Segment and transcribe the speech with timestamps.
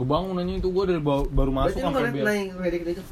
[0.00, 2.24] gue bangun anjing itu gue dari baru, baru masuk Berarti sampai bel
[2.88, 3.02] itu.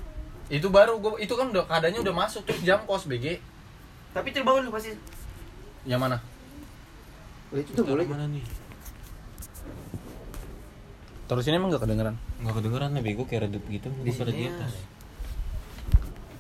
[0.49, 3.45] itu baru gue itu kan udah keadaannya udah masuk terus jam kos BG
[4.11, 4.97] Tapi terbangun lu pasti.
[5.85, 6.17] yang mana
[7.49, 8.05] Oh, itu tuh boleh.
[8.05, 8.41] mana nih
[11.25, 14.33] terus ini emang gak kedengeran nggak kedengeran ya bego kayak redup gitu Di gue pada
[14.33, 14.53] sini di ya.
[14.55, 14.73] atas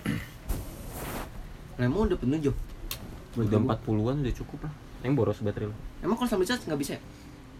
[1.79, 2.53] Lemon udah penuh Jo.
[3.37, 3.77] Udah gua.
[3.79, 6.93] 40-an udah cukup lah yang boros baterai lo Emang kalau sambil charge nggak bisa?
[6.97, 7.01] ya?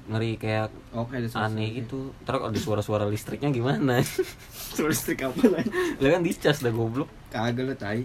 [0.09, 2.17] Ngeri kayak Oke, suara- aneh gitu.
[2.25, 4.01] Terus ada suara-suara listriknya gimana?
[4.75, 5.71] Suara listrik apa lagi?
[6.01, 7.09] lah kan dicas dah goblok.
[7.29, 8.05] Kagak lah tai.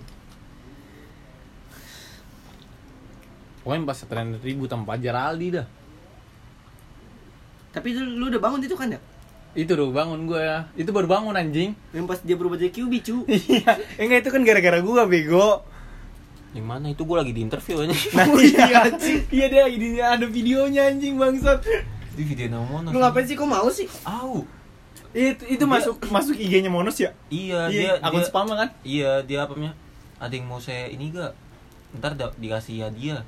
[3.64, 5.68] pokoknya pas tren ribut sama Fajar Aldi dah.
[7.72, 9.00] Tapi lu, lu udah bangun itu kan ya?
[9.54, 10.66] itu udah bangun gue ya.
[10.74, 11.78] Itu baru bangun anjing.
[11.94, 13.18] Yang pas dia berubah jadi QB cu.
[13.30, 13.78] iya.
[14.02, 15.62] Enggak itu kan gara-gara gue bego.
[16.58, 16.86] Yang mana?
[16.90, 18.90] Itu gue lagi di interview aja nah iya.
[18.90, 19.22] Anjing.
[19.30, 21.66] Iya dia ini ada videonya anjing bangsat
[22.14, 23.34] di video nama mana Lu ngapain sih?
[23.34, 23.88] Kok mau sih?
[24.04, 24.46] Au.
[25.14, 27.14] itu itu masuk masuk IG-nya Monos ya?
[27.30, 28.70] Iya iya dia akun dia, spam kan?
[28.82, 29.78] iya dia apa namanya?
[30.18, 31.34] Ada yang mau saya ini gak
[31.94, 33.22] ntar da- dikasih hadiah.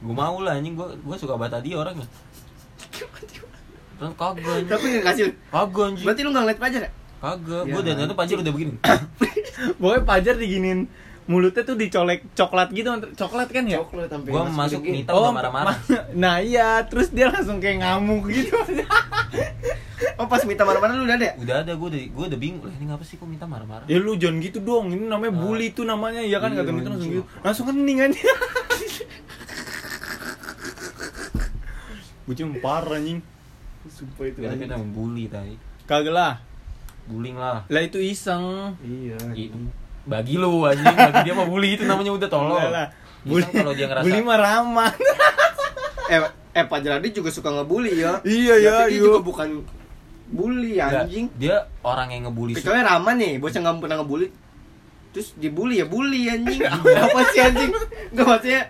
[0.00, 0.74] Gue mau lah anjing.
[0.74, 2.06] Gue gue suka banget hadiah orangnya.
[4.00, 5.24] Kan kagak Tapi nggak kasih.
[5.46, 6.06] kagak anjing.
[6.08, 6.90] Berarti lu nggak ngeliat pajar ya?
[7.20, 7.62] kagak.
[7.62, 8.72] Ya, gue dan itu pacar udah begini.
[9.80, 10.78] Pokoknya Fajar diginin
[11.30, 13.78] mulutnya tuh dicolek coklat gitu coklat kan ya?
[13.78, 14.80] Coklat sampai gue masuk.
[14.82, 15.76] Nita udah marah-marah.
[15.78, 18.50] ma- nah iya terus dia langsung kayak ngamuk gitu.
[20.16, 21.34] Oh pas minta marah-marah lu udah ada ya?
[21.34, 22.60] udah ada gue udah gue udah bingung.
[22.60, 23.84] Lah ini ngapa sih kok minta marah-marah?
[23.84, 24.90] Ya lu jangan gitu dong.
[24.90, 25.38] Ini namanya Ah.
[25.38, 26.20] bully tuh namanya.
[26.20, 26.52] Ya kan?
[26.52, 27.12] Iya, kata Mitra langsung anjing.
[27.14, 28.20] gitu langsung kening aja
[32.26, 33.20] gue cuma parah anjing.
[33.88, 34.38] Sumpah itu.
[34.38, 36.34] kita kita membuli tadi kagak lah.
[37.04, 37.66] Bullying lah.
[37.66, 38.76] Lah itu iseng.
[38.80, 39.18] Iya.
[39.34, 39.50] I-
[40.08, 42.28] bagi lu anjing bagi dia mah bully itu namanya udah
[42.70, 42.88] lah
[43.20, 44.92] Bully kalau dia ngerasa bully mah ramah
[46.10, 46.18] Eh,
[46.58, 48.18] eh Pak Jeladi juga suka ngebully ya.
[48.26, 49.02] Iya, ya, Tapi dia iya.
[49.06, 49.48] juga bukan
[50.26, 51.26] bully Enggak, anjing.
[51.38, 51.56] dia
[51.86, 54.26] orang yang ngebully Kecuali Rama nih, bocah nggak pernah ngebully.
[55.14, 56.66] Terus dibully ya bully anjing.
[57.06, 57.70] Apa sih anjing?
[58.10, 58.62] Enggak maksudnya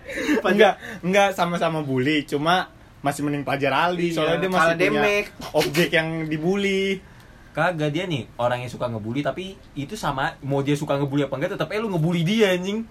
[0.44, 2.68] Pak enggak enggak sama-sama bully cuma
[3.00, 5.24] masih mending Fajar Aldi Iya, soalnya dia masih kalah punya demek.
[5.56, 7.00] objek yang dibully
[7.50, 11.34] kagak dia nih orang yang suka ngebully tapi itu sama mau dia suka ngebully apa
[11.34, 12.82] enggak tetap eh lu ngebully dia anjing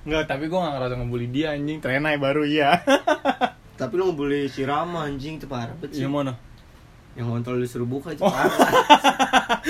[0.00, 2.80] Enggak, tapi gue gak ngerasa ngebully dia anjing Trenai baru iya
[3.76, 6.00] Tapi lu ngebully si Rama anjing itu parah banget sih.
[6.00, 6.32] Yang mana?
[7.12, 8.28] Yang kontrol disuruh buka itu Oh.
[8.28, 8.48] parah.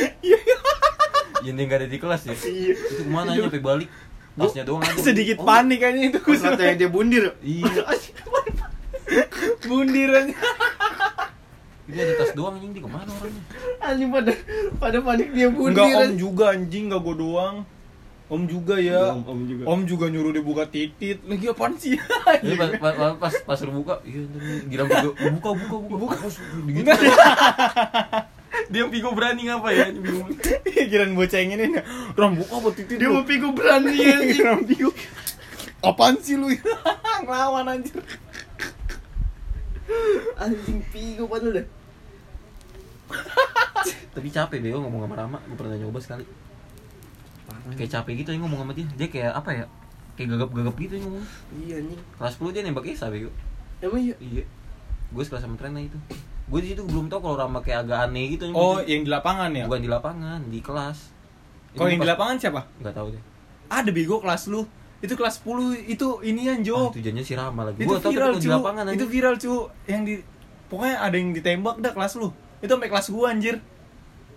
[1.43, 3.89] yang dia nggak ada di kelas ya Iya itu ke mana aja sampai balik
[4.33, 5.45] tasnya doang ada Sedikit Oh.
[5.45, 7.25] panik aja itu Pas katanya dia bundir.
[7.41, 7.67] iya
[9.63, 10.35] Bundir aja
[11.91, 13.43] ini ada tas doang anjing dia ke mana orangnya
[13.83, 14.33] Anjing pada
[14.79, 15.83] pada panik dia bundir.
[15.83, 17.57] Enggak om juga anjing, enggak gue doang
[18.31, 19.63] Om juga ya Om, om juga.
[19.67, 21.99] Om juga nyuruh dia buka titit Lagi apaan sih?
[21.99, 24.23] Jadi pas, pas, pas, pas, buka, iya
[24.71, 26.17] Gilang Pigo, buka, buka, buka, buka,
[26.79, 26.91] gitu.
[28.71, 29.91] Dia Pigo berani ngapa ya?
[29.91, 30.31] Bingung.
[30.63, 31.83] Kirain bocah yang ini
[32.15, 34.47] Ram buka apa titit Dia mau pigu berani anjing.
[34.47, 34.95] Ram pigo
[35.83, 36.55] Apaan sih lu?
[37.27, 37.99] Ngelawan anjir
[40.39, 41.80] Anjing pigu padahal dah.
[44.11, 46.25] Tapi capek Beo ngomong sama Rama, gue pernah nyoba sekali.
[47.77, 48.87] Kayak capek gitu ya ngomong sama dia.
[48.99, 49.65] Dia kayak apa ya?
[50.19, 51.25] Kayak gagap-gagap gitu ya ngomong.
[51.63, 52.01] Iya anjing.
[52.19, 53.31] Kelas 10 dia nembak Esa Bego.
[53.81, 54.17] Emang iya.
[54.19, 54.45] Iya.
[55.11, 55.99] Gue sekelas sama Trena itu.
[56.51, 58.51] Gue di situ belum tahu kalau Rama kayak agak aneh gitu.
[58.51, 59.65] Oh yang di lapangan ya?
[59.71, 60.99] bukan di lapangan, di kelas.
[61.79, 62.61] Kalau yang di lapangan siapa?
[62.83, 63.23] Enggak tahu deh.
[63.71, 64.67] Ada bego kelas lu
[65.01, 67.87] Itu kelas 10 Itu inian Jo itu janjinya si Rama lagi.
[67.87, 69.11] itu Gua viral cu di lapangan itu anjing.
[69.15, 69.55] viral cu
[69.87, 70.15] yang di
[70.67, 72.29] pokoknya ada yang ditembak dah kelas lu
[72.61, 73.57] itu sampai kelas gua anjir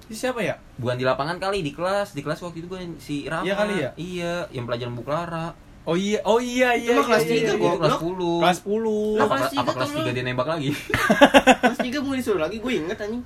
[0.04, 2.12] itu siapa ya Bukan di lapangan kali, di kelas.
[2.12, 3.46] Di kelas waktu itu gue si Rama.
[3.48, 3.90] Iya kali ya?
[3.96, 5.56] Iya, yang pelajaran Bu Clara.
[5.84, 7.76] oh iya oh iya iya kelas iya, tiga, iya, Itu iya.
[7.80, 8.40] kelas goblok.
[8.40, 8.44] 10.
[8.44, 9.90] kelas 10 Lah, apa, kelas apa tiga kelas.
[10.08, 10.70] 3 dia nembak lagi?
[11.64, 13.24] Kelas 3 mau disuruh lagi gue inget anjing.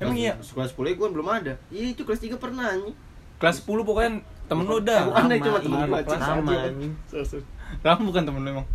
[0.00, 1.54] emang iya Kelas 10 gue belum ada.
[1.68, 2.96] Iya itu kelas 3 pernah anjing.
[3.38, 4.10] kelas 10 pokoknya
[4.48, 6.56] temen lu dah Bukan, Rama, cuma temen iya, gua, kelas Aja.
[6.68, 6.92] anjing.
[7.84, 8.66] Ram bukan temen lu emang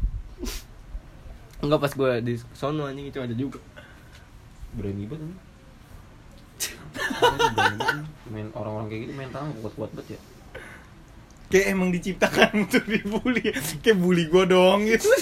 [1.61, 3.57] Enggak pas gue di sono anjing itu ada juga.
[4.73, 5.29] Berani banget
[7.53, 8.05] banget.
[8.27, 10.19] main orang-orang kayak gitu main tangan kuat-kuat banget ya.
[11.47, 13.49] kayak emang diciptakan untuk dibully
[13.79, 15.09] kayak bully gua dong gitu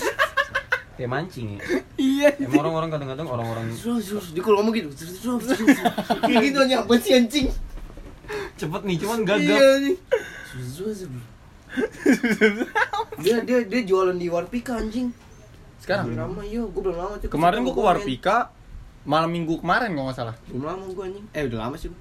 [0.92, 1.60] Kayak mancing ya.
[1.96, 4.90] iya Emang orang-orang kadang-kadang orang-orang dia kalau ngomong gitu.
[6.22, 7.48] Kayak gitu anjing apa sih anjing?
[8.54, 9.60] cepet nih, cuman Iya gagap.
[10.46, 11.00] terus, terus.
[13.18, 15.10] Dia dia dia jualan di Warpika anjing.
[15.80, 17.28] sekarang Belum lama iya, gue belum lama tuh.
[17.28, 17.82] kemarin gua ke.
[17.82, 18.38] Warpika
[19.02, 21.26] malam minggu kemarin kalau nggak salah Belum lama gue anjing.
[21.34, 21.90] Eh udah lama sih.
[21.90, 22.00] gua.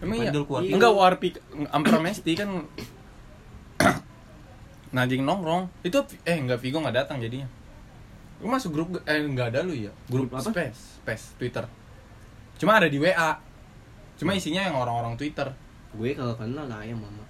[0.00, 0.32] Emang iya?
[0.32, 0.74] Warpika.
[0.76, 1.40] Enggak Warpika,
[1.72, 2.50] Ampera Mesti kan
[4.96, 5.70] Najing nongkrong.
[5.86, 7.46] Itu eh enggak Vigo enggak datang jadinya.
[8.40, 9.92] Lu masuk grup eh enggak ada lu ya?
[10.08, 10.50] Grup Grup apa?
[10.50, 11.64] Space, Space Twitter.
[12.58, 13.38] Cuma ada di WA.
[14.18, 15.48] Cuma isinya yang orang-orang Twitter.
[15.96, 17.24] Gue kalau kenal lah ya mama.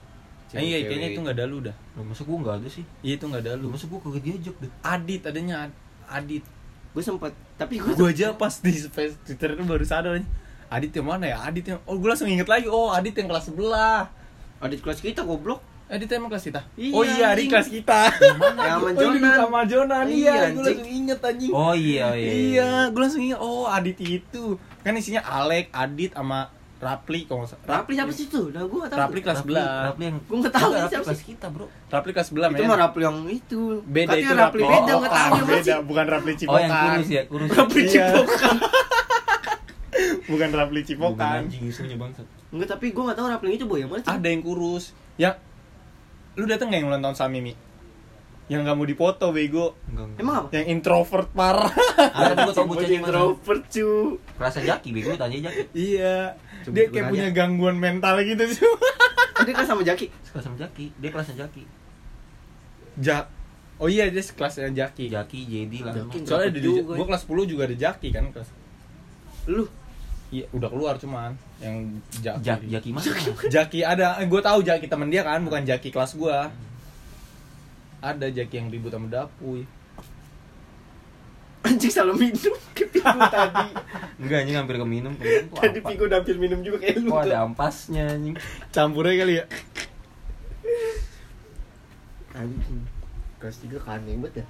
[0.50, 1.76] Eh, iya, kayaknya itu nggak ada lu dah.
[1.94, 2.82] Loh, masa gua nggak ada sih?
[3.06, 4.70] Iya itu nggak ada Lu masa gua kagak diajak deh?
[4.82, 5.78] Adit adanya Ad-
[6.10, 6.42] Adit.
[6.90, 10.26] Gue sempat tapi gue Gue aja pas di space Twitter itu baru sadar nih.
[10.68, 11.38] Adit yang mana ya?
[11.40, 12.66] Adit yang Oh, gue langsung inget lagi.
[12.66, 14.10] Oh, Adit yang kelas sebelah.
[14.58, 15.58] Adit kelas kita goblok.
[15.86, 16.62] Adit emang kelas kita?
[16.74, 18.14] Iya, oh iya, Adit kelas kita.
[18.14, 19.34] Yang sama Oh, Jonan.
[19.34, 20.04] sama Jonan.
[20.06, 21.50] Iya, Iya, gue langsung inget anjing.
[21.50, 22.30] Oh iya iya.
[22.30, 23.38] Iya, gue langsung inget.
[23.38, 24.54] Oh, Adit itu.
[24.80, 26.46] Kan isinya Alek, Adit sama
[26.80, 27.64] Rapli kalau nggak salah.
[27.70, 28.48] Rapli siapa sih tuh?
[28.48, 29.00] Nah, gue gak tahu.
[29.02, 29.68] Rapli kelas Rapli, sebelah.
[29.84, 31.66] Rapli yang Gua nggak tahu Enggak, siapa kelas kita, Bro.
[31.86, 32.66] Rapli kelas sebelah, Itu men.
[32.66, 33.60] mah Rapli yang itu.
[33.84, 35.52] Beda Katanya itu Rapli beda Oh, enggak tahu bukan, sih.
[35.52, 36.60] beda, bukan Rapli Oh, Cipokan.
[36.62, 37.48] yang kurus ya, kurus.
[37.52, 37.90] Rapli Iya.
[37.92, 38.56] Cipokan.
[40.30, 41.38] bukan Rapli Bukan Cipokan.
[41.44, 42.26] anjing isunya bangsat.
[42.48, 44.08] Enggak, tapi gue gak tahu Rapli itu boy yang mana sih?
[44.08, 44.84] Ada yang kurus.
[45.14, 45.34] Yang
[46.34, 47.52] lu dateng nggak yang ulang tahun sama Mimi?
[48.48, 49.76] Yang gak mau dipoto, bego.
[49.86, 50.04] Enggak.
[50.08, 50.18] enggak.
[50.18, 50.48] Emang apa?
[50.50, 51.70] Yang introvert parah.
[52.10, 52.82] Ada gua tau mana.
[52.82, 53.88] introvert cu.
[54.34, 55.62] Kerasa Jaki, bego tanya Jaki.
[55.76, 56.34] iya.
[56.60, 57.10] Coba Dia kayak nanya.
[57.10, 58.62] punya gangguan mental gitu sih.
[59.40, 60.06] Dia kan sama Jaki.
[60.22, 61.62] Sekelas sama Jaki, dia kelasnya Jaki.
[62.98, 63.24] Jak.
[63.80, 65.08] Oh iya, dia kelasnya Jaki.
[65.08, 65.94] Jaki, Jadi lah.
[65.94, 66.18] Jaki.
[66.22, 66.92] Soalnya di, Juga.
[66.94, 68.48] gua kelas 10 juga ada Jaki kan kelas.
[69.46, 69.64] Lu
[70.30, 72.38] Iya, udah keluar cuman yang Jaki.
[72.40, 73.02] Jak, Jaki mana?
[73.56, 76.52] Jaki ada, eh, gue tahu Jaki temen dia kan, bukan Jaki kelas gua.
[77.98, 79.66] Ada Jaki yang ribut sama Dapuy.
[81.60, 83.66] Anjing selalu minum ke Pigo tadi.
[84.16, 85.12] Enggak, anjing hampir keminum.
[85.14, 85.78] keminum tuh Tadi?
[85.80, 88.34] Pigo udah hampir minum juga kayak lu Kok ada ampasnya anjing.
[88.70, 89.44] Campurnya kali ya.
[92.32, 92.80] Anjing.
[93.36, 94.46] Kelas 3 kan yang banget ya.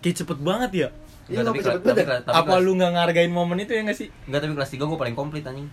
[0.00, 0.88] Kayak cepet banget ya.
[1.28, 2.18] Iya, Enggak, tapi, cepet banget tapi, ya.
[2.22, 4.08] tapi Apa kelas- lu nggak ngargain momen itu ya nggak sih?
[4.24, 5.68] Enggak, tapi kelas 3 gue paling komplit anjing.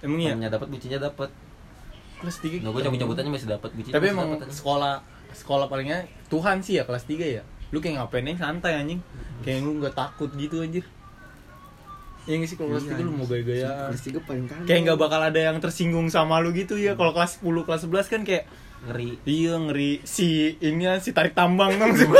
[0.00, 0.30] Emang iya.
[0.32, 1.30] Temennya dapat, bucinya dapat.
[2.16, 4.94] Kelas 3 Nah, gue cabut-cabutannya masih dapat, bucinya Tapi emang dapet, sekolah
[5.34, 7.42] sekolah palingnya Tuhan sih ya kelas 3 ya.
[7.74, 9.02] Lu kayak ngapain aja santai anjing.
[9.42, 10.86] Kayak lu nggak takut gitu anjir.
[12.24, 13.70] Ya nggak sih kalau kelas Iya, 3 lu mau gaya-gaya.
[13.90, 14.62] Kelas 3 paling kan.
[14.62, 16.94] Kayak nggak bakal ada yang tersinggung sama lu gitu ya.
[16.94, 18.44] Kalau kelas 10, kelas 11 kan kayak
[18.86, 19.10] ngeri.
[19.26, 22.06] Iya ngeri si ini si tarik tambang sih?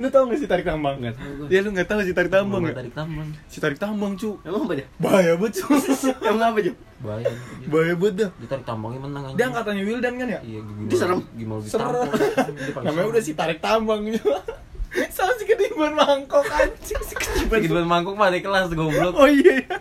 [0.00, 0.96] lu tau gak si tarik tambang?
[0.98, 1.46] Nggak tahu gua.
[1.48, 2.74] Ya lu gak tau si tarik tambang ya?
[2.74, 3.28] tarik tambang.
[3.46, 4.86] Si tarik tambang cu Emang apa dia?
[4.98, 5.66] Bahaya banget cu
[6.28, 6.72] Emang apa, Ju?
[7.02, 7.30] Bahaya.
[7.70, 9.38] Bahaya banget dah Dia tarik tambangnya menang anjing.
[9.38, 10.40] Dia angkatannya Wildan kan ya?
[10.42, 10.88] Iya, gimana?
[10.88, 11.20] Dia serem.
[11.38, 14.00] Gimana paling Namanya udah si tarik tambang
[15.16, 19.14] Sama si ketiban mangkok anjing Si ketiban Ketiban mangkok mah ada kelas goblok.
[19.16, 19.76] Oh iya ya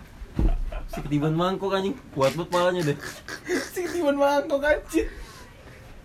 [0.92, 1.96] Si ketiban mangkok anjing.
[2.16, 2.98] Kuat banget palanya deh.
[3.72, 5.08] Si ketiban mangkok anjing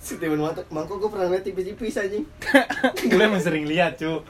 [0.06, 2.22] Si Temen mangkok, mangkok gue pernah liat tipis-tipis anjing.
[3.10, 4.22] Gue emang sering lihat cu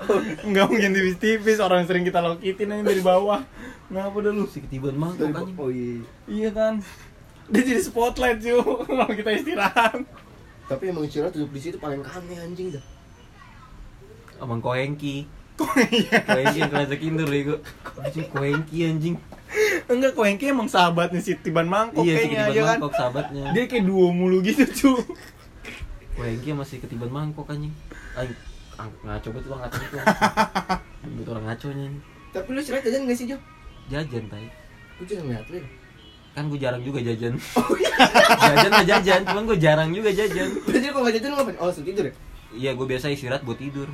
[0.49, 3.45] Nggak mungkin tipis-tipis Orang sering kita lokitin aja dari bawah
[3.93, 4.49] Ngapa dah lu?
[4.49, 5.57] Si ketiban mangkok Dari anjing.
[5.61, 6.01] Oh iya.
[6.25, 6.75] Iya kan
[7.53, 8.57] Dia jadi spotlight cu
[8.89, 10.01] Kalau kita istirahat
[10.65, 12.85] Tapi emang istirahat duduk di situ paling kane anjing dah.
[14.41, 15.29] Abang Koengki.
[15.93, 17.57] Iya Koengki yang kelas kindur bego.
[18.01, 19.15] Anjing Koengki anjing.
[19.87, 22.79] Enggak, Koengki emang sahabatnya si Tiban Mangkok Iya si kayaknya ketiban aja kan.
[22.81, 23.45] mangkok sahabatnya.
[23.53, 24.93] Dia kayak duo mulu gitu, cu.
[26.17, 27.73] Sama si ketiban mangkok anjing.
[28.17, 28.33] Ay,
[28.77, 29.97] ngaco banget bang ngaco itu.
[31.21, 32.03] Betul orang ngaconya anjing.
[32.33, 33.39] Tapi lu istirahat jajan gak sih, Jo?
[33.93, 34.49] Jajan tai.
[34.97, 35.57] Gue jarang liat lu.
[35.61, 35.67] ya.
[36.37, 37.35] Kan gue jarang juga jajan.
[38.53, 40.49] jajan mah jajan, cuman gue jarang juga jajan.
[40.65, 41.57] Berarti kalau gak jajan lu ngapain?
[41.61, 42.13] Oh, langsung tidur ya?
[42.57, 43.89] Iya, gue biasa istirahat buat tidur.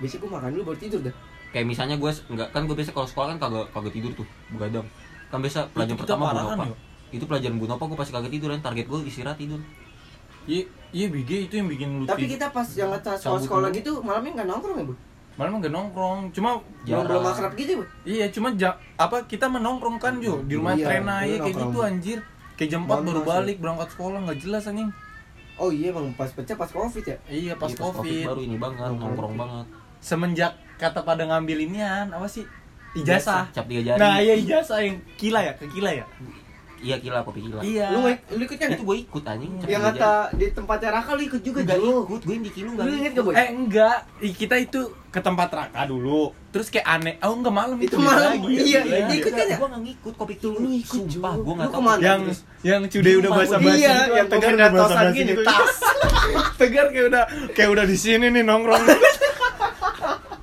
[0.00, 1.14] Biasanya gue makan dulu baru tidur dah.
[1.52, 4.26] Kayak misalnya gue enggak kan gue biasa kalau sekolah kan kagak kagak tidur tuh,
[4.56, 4.88] begadang.
[5.28, 6.64] Kan biasa pelajaran pertama Bunapa.
[6.64, 6.76] ya?
[7.12, 8.60] Itu pelajaran Bunapa gue pasti kagak tidur kan.
[8.72, 9.60] Target gue istirahat tidur.
[10.44, 14.42] Iya, iya BG itu yang bikin lu Tapi kita pas yang atas sekolah-sekolah gitu malamnya
[14.42, 14.94] nggak nongkrong ya, Bu?
[15.32, 16.20] malah emang gak nongkrong.
[16.36, 17.84] Cuma Belum belum akrab gitu, Bu?
[18.04, 20.44] iya, cuma ja, apa kita menongkrong kan, Jo.
[20.44, 22.18] Di rumah Iya, Trena dulu ya kayak gitu anjir.
[22.52, 24.90] Kayak jam 4 Malam baru balik berangkat sekolah nggak jelas anjing.
[25.56, 27.16] Oh iya, emang pas pecah pas Covid ya?
[27.32, 28.24] Iya, pas Iya, Covid.
[28.28, 29.00] baru ini banget, Nongkrong.
[29.08, 29.66] nongkrong banget.
[30.04, 32.44] Semenjak kata pada ngambil inian, apa sih?
[32.92, 33.48] Ijazah.
[33.56, 33.98] Cap tiga jari.
[34.04, 36.04] Nah, iya ijazah yang kila ya, ke kila ya?
[36.82, 37.62] Iya kila kopi kila.
[37.62, 37.86] Iya.
[37.90, 38.02] Lu,
[38.34, 38.68] lu ikut kan?
[38.68, 39.52] Itu gue ikut anjing.
[39.62, 42.02] Yang kata di tempatnya Raka lu ikut juga, Jo.
[42.02, 43.34] ikut, gue yang di kilo Lu enggak inget gak, Boy?
[43.34, 46.34] Eh enggak, Ih, kita itu ke tempat Raka dulu.
[46.50, 47.14] Terus kayak aneh.
[47.22, 48.54] Oh enggak malam Itu beda malam, lagi.
[48.60, 49.14] iya, iya, lagi.
[49.16, 49.56] ikut kan ya?
[49.56, 50.56] Gue enggak ngikut kopi kilo.
[50.56, 51.78] Lu ikut, Sumpah, gue enggak Lu tahu.
[51.78, 52.00] ke mana?
[52.02, 52.20] Yang
[52.62, 55.16] yang cude udah Sumpah, bahasa gua- basi Iya, yang tegar tegar udah bahasa tosan basi
[55.16, 55.74] gini, tas.
[56.60, 58.82] tegar kayak udah kayak udah di sini nih nongkrong.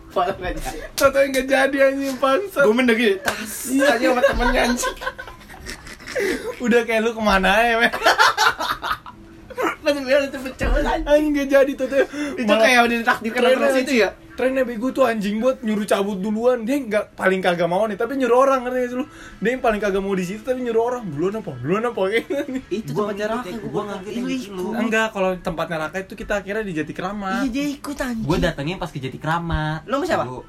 [0.10, 1.30] Padahal nggak jadi.
[1.30, 2.60] Gak jadi anjing bangsa.
[2.60, 3.52] Gue mendek gini, tas.
[3.70, 4.96] Tanya sama temennya anjing.
[6.60, 7.92] Udah kayak lu ke mana ya, men?
[9.80, 11.02] Langsung bilang itu pecah banget.
[11.04, 11.96] Anjing gak jadi Toto.
[12.36, 14.10] Itu kayak udah ditakdirkan orang situ ya?
[14.36, 16.64] Trennya bego tuh anjing buat nyuruh cabut duluan.
[16.64, 19.06] Dia nggak paling kagak mau nih, tapi nyuruh orang ngerti gak sih lu?
[19.38, 21.04] Dia yang paling kagak mau di situ tapi nyuruh orang.
[21.08, 21.52] Duluan apa?
[21.58, 22.60] Duluan apa kayak gini.
[22.70, 24.74] Itu Gua tempatnya ngikut Raka, ya, gue gua nggak Lu ikut.
[24.80, 27.42] Enggak, kalau tempatnya Raka itu kita akhirnya di Jati Kramat.
[27.42, 28.24] Iya dia ikut anjing.
[28.24, 29.84] Gue datangnya pas ke Jati Kramat.
[29.84, 30.24] Lu sama siapa?
[30.26, 30.48] Gua-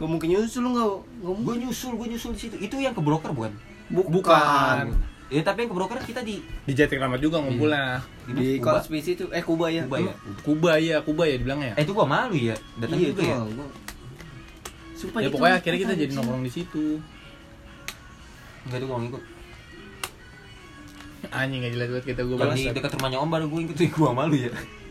[0.00, 0.88] Gak mungkin nyusul lu nggak
[1.20, 3.52] nggak gue nyusul gue nyusul di situ itu yang ke broker bukan
[3.90, 4.86] Bukan.
[5.26, 8.02] ya tapi yang ke broker kita di Di Jatikeramat juga ngumpulnya.
[8.26, 8.78] Di Kuba.
[8.78, 9.82] Cold Space itu eh Kuba ya.
[9.84, 11.74] Kuba ya Kuba iya, Kuba ya dibilangnya.
[11.74, 13.66] eh itu gua malu ya datang Iya juga itu ya gua.
[14.92, 16.86] Sumpah ya itu pokoknya akhirnya kita jadi nongkrong di situ.
[18.60, 19.24] enggak tuh gua nggak ikut
[21.30, 23.86] Anjing gak jelas banget kita gue yang di dekat rumahnya om baru gue ikut tuh
[23.98, 24.50] gua malu ya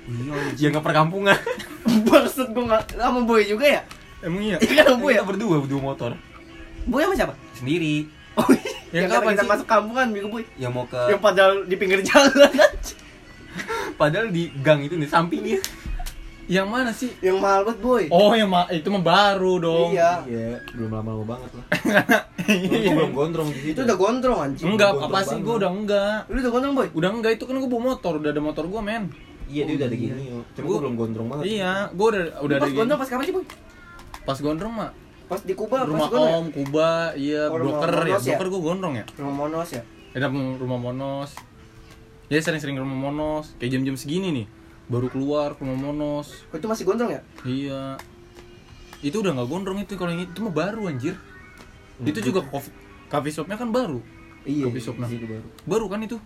[0.10, 0.36] Iya.
[0.64, 1.38] yang ke perkampungan
[2.06, 3.82] Bangsat gua nggak sama Boy juga ya.
[4.20, 4.58] Emang iya.
[4.58, 5.22] Iya sama Boy ya.
[5.22, 6.12] kita berdua berdua motor
[6.86, 7.34] Boy sama siapa?
[7.54, 8.08] sendiri
[8.40, 8.72] Oh iya.
[8.90, 9.50] Yang Yang kapan kita sih?
[9.50, 10.44] masuk kampungan Bego Boy.
[10.56, 12.52] yang mau ke Yang padahal di pinggir jalan
[14.02, 15.60] padahal di gang itu nih sampingnya
[16.48, 17.14] Yang mana sih?
[17.20, 18.04] Yang mahal banget Boy.
[18.10, 19.90] Oh, yang ma itu mah baru dong.
[19.92, 20.26] Iya.
[20.26, 21.66] iya belum lama-lama banget lah
[22.50, 22.90] Iya.
[22.90, 24.66] Gua belum gondrong di situ Itu udah gondrong anjing.
[24.68, 25.46] Enggak, Gondrong apa sih banget.
[25.46, 26.18] gue udah enggak.
[26.26, 26.88] Lu udah gondrong Boy?
[26.92, 29.04] Udah enggak itu kan gue bawa motor, udah ada motor gue men.
[29.46, 30.38] iya dia udah ada gini yo.
[30.54, 33.02] cuma gua belum gondrong banget Iya, gue udah udah Pas ada gondrong gini.
[33.02, 33.46] pas kapan sih Boy?
[34.24, 34.90] Pas gondrong mah
[35.30, 38.34] Pas di Kuba rumah pas om, Kuba, iya Oh, broker ya, Monos ya?
[38.34, 39.06] broker gue gondrong ya.
[39.06, 39.14] ya?
[39.16, 39.84] Rumah Monos ya.
[40.12, 41.32] Ada rumah Monos.
[42.28, 44.46] Ya sering-sering ke rumah Monos, kayak jam-jam segini nih.
[44.90, 46.50] Baru keluar ke rumah Monos.
[46.50, 47.22] Oh, itu masih gondrong ya?
[47.42, 48.02] Iya.
[49.00, 51.14] Itu udah nggak gondrong itu kalau yang itu mah baru anjir.
[52.02, 52.74] Itu juga coffee,
[53.06, 54.02] coffee shopnya kan baru.
[54.44, 54.66] Iya.
[54.66, 55.06] Coffee shop nah.
[55.06, 56.18] Di situ baru Baru kan itu.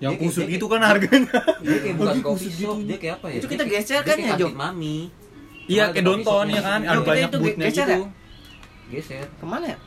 [0.00, 1.28] Yang kusut gitu kan harganya.
[1.62, 2.88] dia kayak bukan coffee kusut shop gitu.
[2.88, 4.48] dia kayak apa ya Itu kita geser kan ya, Jo?
[4.48, 4.96] kantin mami
[5.70, 7.94] Iya, kayak Donton ya kan, ada banyak itu bootnya geser gitu.
[7.94, 7.98] ya?
[8.90, 9.78] geser Ke mana ya?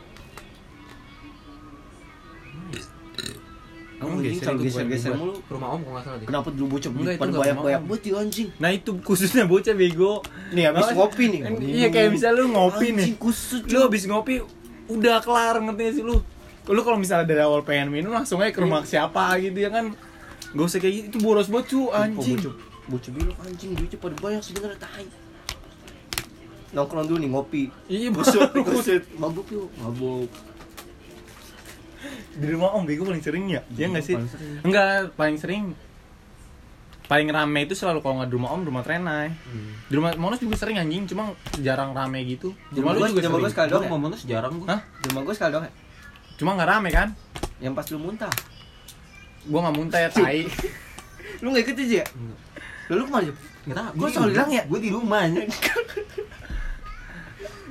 [3.99, 5.33] Emang Anjing, geser geser-geser bukan mulu.
[5.39, 7.63] ke rumah om kalau nggak salah deh Kenapa dulu bocah Enggak, pada mau.
[7.63, 8.47] banget ya anjing?
[8.59, 10.13] Nah itu khususnya bocah bego.
[10.51, 11.41] Nih habis ngopi nih.
[11.63, 13.05] Iya kayak misalnya lu ngopi nih.
[13.07, 14.43] Anjing kusut Lu habis ngopi
[14.91, 16.19] udah kelar ngerti sih lu?
[16.63, 19.95] Lu kalau misalnya dari awal pengen minum langsung aja ke rumah siapa gitu ya kan.
[20.51, 22.37] Gak usah kayak gitu, itu boros banget cu anjing.
[22.43, 22.53] Bocah,
[22.91, 25.07] bocah bilang anjing duitnya pada banyak sebenarnya tai.
[26.73, 27.63] Nongkrong dulu nih ngopi.
[27.85, 28.33] Iya boros.
[28.65, 29.03] kusut.
[29.15, 30.29] Mabuk yuk, mabuk.
[32.33, 33.61] Di rumah om bego paling sering ya?
[33.69, 34.17] Iya nggak sih?
[34.17, 34.53] Paling sering.
[34.65, 35.63] Enggak, paling sering
[37.03, 39.27] paling rame itu selalu kalau nggak di rumah om di rumah Trenai
[39.85, 43.21] di rumah Monos juga sering anjing cuma jarang rame gitu di rumah lu Rumah juga
[43.21, 43.85] rumah gua sering sekali doang ya?
[43.85, 44.81] rumah Monos jarang gua Hah?
[44.81, 45.71] Di rumah gue sekali dong ya.
[46.39, 47.07] cuma nggak rame kan
[47.59, 48.33] Yang pas lu muntah.
[49.45, 50.39] gua nggak muntah ya tai
[51.43, 52.05] Lu enggak ikut aja ya?
[52.87, 53.23] Lalu ke mana?
[53.67, 54.63] Nggak tahu, Gua gua selalu hilang ya?
[54.63, 55.21] Gue di rumah.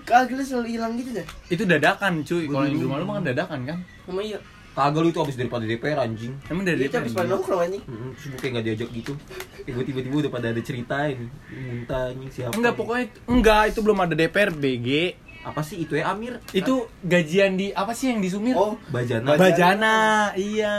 [0.03, 1.27] Kagak lu selalu hilang gitu deh.
[1.49, 3.07] itu dadakan cuy kalau di yang di rumah lu rumah.
[3.07, 4.39] mah kan dadakan kan Sama iya.
[4.73, 6.33] Kagak lu itu habis daripada DPR anjing.
[6.47, 7.83] emang dari Itu habis pada nongkrong anjing.
[7.85, 9.13] Mm, Terus gue kayak gak diajak gitu
[9.59, 13.99] Kayak gue tiba-tiba udah pada ada ceritain Muntah anjing siapa enggak pokoknya enggak itu belum
[14.01, 14.89] ada DPR BG
[15.43, 16.41] Apa sih itu ya Amir?
[16.51, 19.39] itu gajian di apa sih yang di Sumir Oh, Bajana Bajana.
[19.39, 19.97] Bajana
[20.35, 20.75] iya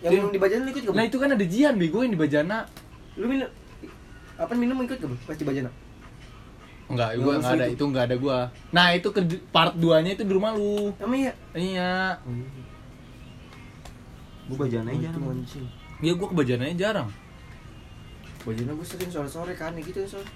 [0.00, 0.94] yang di Bajana lu ikut gak?
[0.94, 2.66] nah itu kan ada Jian bego yang di Bajana
[3.14, 3.46] Lu minum
[4.34, 5.10] apa minum ikut gak?
[5.22, 5.68] Pas di Bajana.
[6.92, 10.10] Enggak gua lu enggak ada itu enggak ada gua nah itu ke part 2 nya
[10.12, 11.32] itu di rumah lu Emang iya.
[11.52, 11.92] iya
[14.42, 15.66] Gue Bajana Oh, aja itu anjing.
[15.98, 17.08] iya gua ke Bajananya jarang
[18.42, 20.26] Bajana gue sering sore-sore kan gitu ya sore.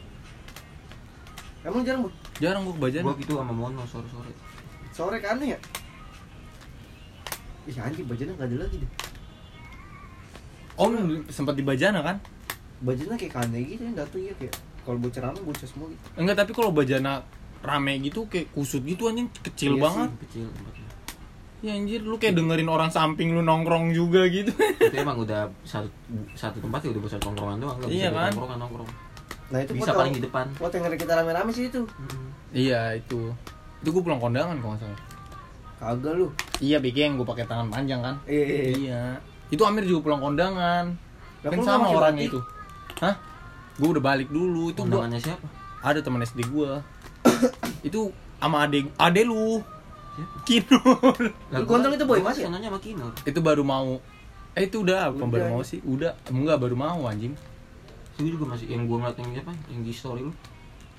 [1.60, 2.10] Emang jarang bu?
[2.38, 4.32] jarang gua ke Bajana Gue gitu sama Mono sore-sore
[4.90, 5.58] Sore kan ya?
[7.66, 8.90] Ih anjing Bajana gak ada lagi deh.
[10.76, 10.92] Om
[11.28, 12.16] sempat di Bajana kan
[12.78, 14.54] Bajana kayak kane gitu yang datang ya kayak
[14.86, 16.00] kalau bocah rame bocah semua gitu.
[16.14, 17.26] enggak tapi kalau Bajana
[17.60, 20.84] rame gitu kayak kusut gitu anjing kecil Iya banget Kecil tempatnya
[21.64, 24.54] ya anjir lu kayak dengerin orang samping lu nongkrong juga gitu
[24.86, 25.88] Itu emang udah satu,
[26.38, 28.30] satu tempat ya udah buat satu nongkrongan doang Nggak Iya bisa kan?
[28.30, 28.88] nongkrongan nongkrong
[29.46, 31.82] Nah itu Bisa paling di depan Waktu yang kita rame-rame sih itu.
[31.82, 32.28] Mm.
[32.54, 33.20] iya itu
[33.82, 35.00] itu gua pulang kondangan kalau nggak salah
[35.76, 36.26] Kagak lu.
[36.62, 38.56] iya yang gua pakai tangan panjang kan Iya iya.
[38.56, 38.72] iya.
[38.76, 39.02] iya
[39.50, 40.84] itu Amir juga pulang kondangan
[41.42, 42.30] kan kok sama orangnya batik?
[42.34, 42.40] itu
[42.98, 43.14] hah
[43.76, 45.46] gua udah balik dulu itu gua Undangannya siapa?
[45.80, 46.80] ada teman SD gua
[47.86, 49.60] itu sama ade ade lu
[50.16, 50.36] Siapa?
[50.42, 50.80] Kinur
[51.62, 52.48] gondrong itu boy, gua Mas, ya?
[52.48, 54.00] Sonanya sama Kinur itu baru mau
[54.52, 55.68] eh itu udah apa Udah, baru mau anjing.
[55.70, 57.36] sih udah enggak baru mau anjing
[58.14, 59.52] Itu juga masih yang gue ngeliat yang siapa?
[59.68, 60.32] Yang di story lu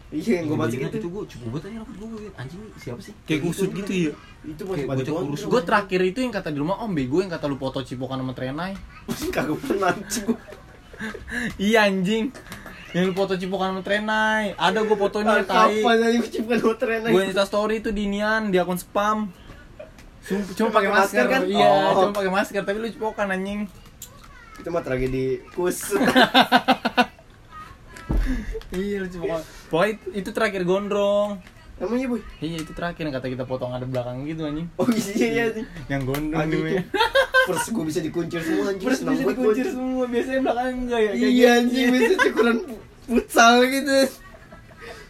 [0.07, 0.99] Iya yang gue masukin Bajana itu.
[0.99, 3.13] itu gue cukup banget aja rambut gue Anjing siapa sih?
[3.25, 4.13] kayak kusut gitu ya
[4.45, 5.41] Itu masih pada kurus.
[5.43, 8.31] gue terakhir itu yang kata di rumah om bego yang kata lu foto cipokan sama
[8.31, 10.29] Trenai Masih kagak pernah anjing
[11.57, 12.29] iya anjing
[12.89, 17.09] yang foto cipokan sama Trenai ada gue fotonya Ah, tai Kapan aja menciptakan motor enak.
[17.09, 19.27] gue insta story itu di Nian di akun spam
[20.21, 21.41] Cuma, cuma pakai masker, masker kan?
[21.47, 21.91] Iya, Oh.
[21.97, 23.63] cuma pakai masker tapi lu cipokan anjing.
[24.57, 26.03] Itu mah tragedi kusut.
[28.69, 29.39] Iya, lu cipokan.
[29.71, 31.39] Pokoknya itu terakhir gondrong.
[31.77, 32.21] Emang iya boy?
[32.39, 34.65] Iya, itu terakhir yang kata kita potong ada belakang gitu anjing.
[34.75, 35.65] Oh iya iya nih.
[35.87, 36.83] Yang gondrong Anjing itu.
[37.47, 38.81] Pers gue bisa dikuncir semua anjing.
[38.83, 41.47] Terus bisa dikuncir semua, biasanya belakang enggak ya kayak Iya gitu.
[41.53, 42.55] anjing bisa cukuran
[43.05, 43.99] futsal gitu.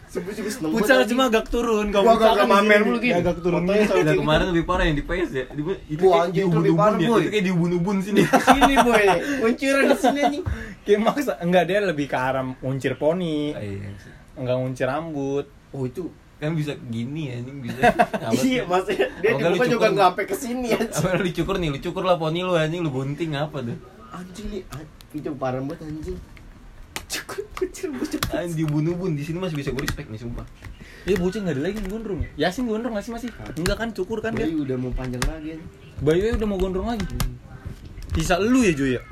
[0.08, 3.16] Futsal banget, cuma agak turun Gua futsal kan di mamer mulu gini.
[3.16, 3.92] Agak turun gitu.
[3.92, 4.12] Nah, Gitu.
[4.16, 5.44] kemarin lebih parah yang di PS ya.
[5.52, 7.08] Di, itu kayak lebih parah, ya.
[7.08, 7.20] boy.
[7.20, 8.20] Itu kayak diubun-ubun sini.
[8.24, 9.04] Sini boy,
[9.40, 10.44] kuncuran di sini anjing.
[10.84, 13.52] Kayak maksa enggak dia lebih ke arah nguncir poni.
[13.52, 14.12] Ah, iya sih.
[14.36, 15.44] Enggak nguncir rambut.
[15.72, 16.08] Oh itu.
[16.38, 17.80] Kan bisa gini ya, anjing bisa.
[18.24, 18.50] Apa sih?
[18.54, 20.94] Iya, maksudnya dia Kalau nggak di muka lu juga cukur- nggak sampai ke sini anjing.
[20.94, 23.76] Apa lu dicukur nih, lu cukur lah poni lu anjing, lu gunting apa tuh?
[24.08, 26.18] Anjing nih, an- itu parah banget anjing.
[27.08, 28.20] Cukup kecil bocah.
[28.36, 30.46] Anjing diubun-ubun di sini masih bisa gue respect nih sumpah.
[31.02, 32.20] Iya bocah enggak ada lagi yang gondrong.
[32.36, 33.28] Yasin gondrong nggak sih masih?
[33.54, 34.44] Enggak kan cukur kan dia.
[34.44, 35.70] Bayi udah mau panjang lagi anjing.
[35.98, 37.06] Bayu udah mau gondrong lagi.
[38.12, 39.02] Sisa lu ya Joy ya?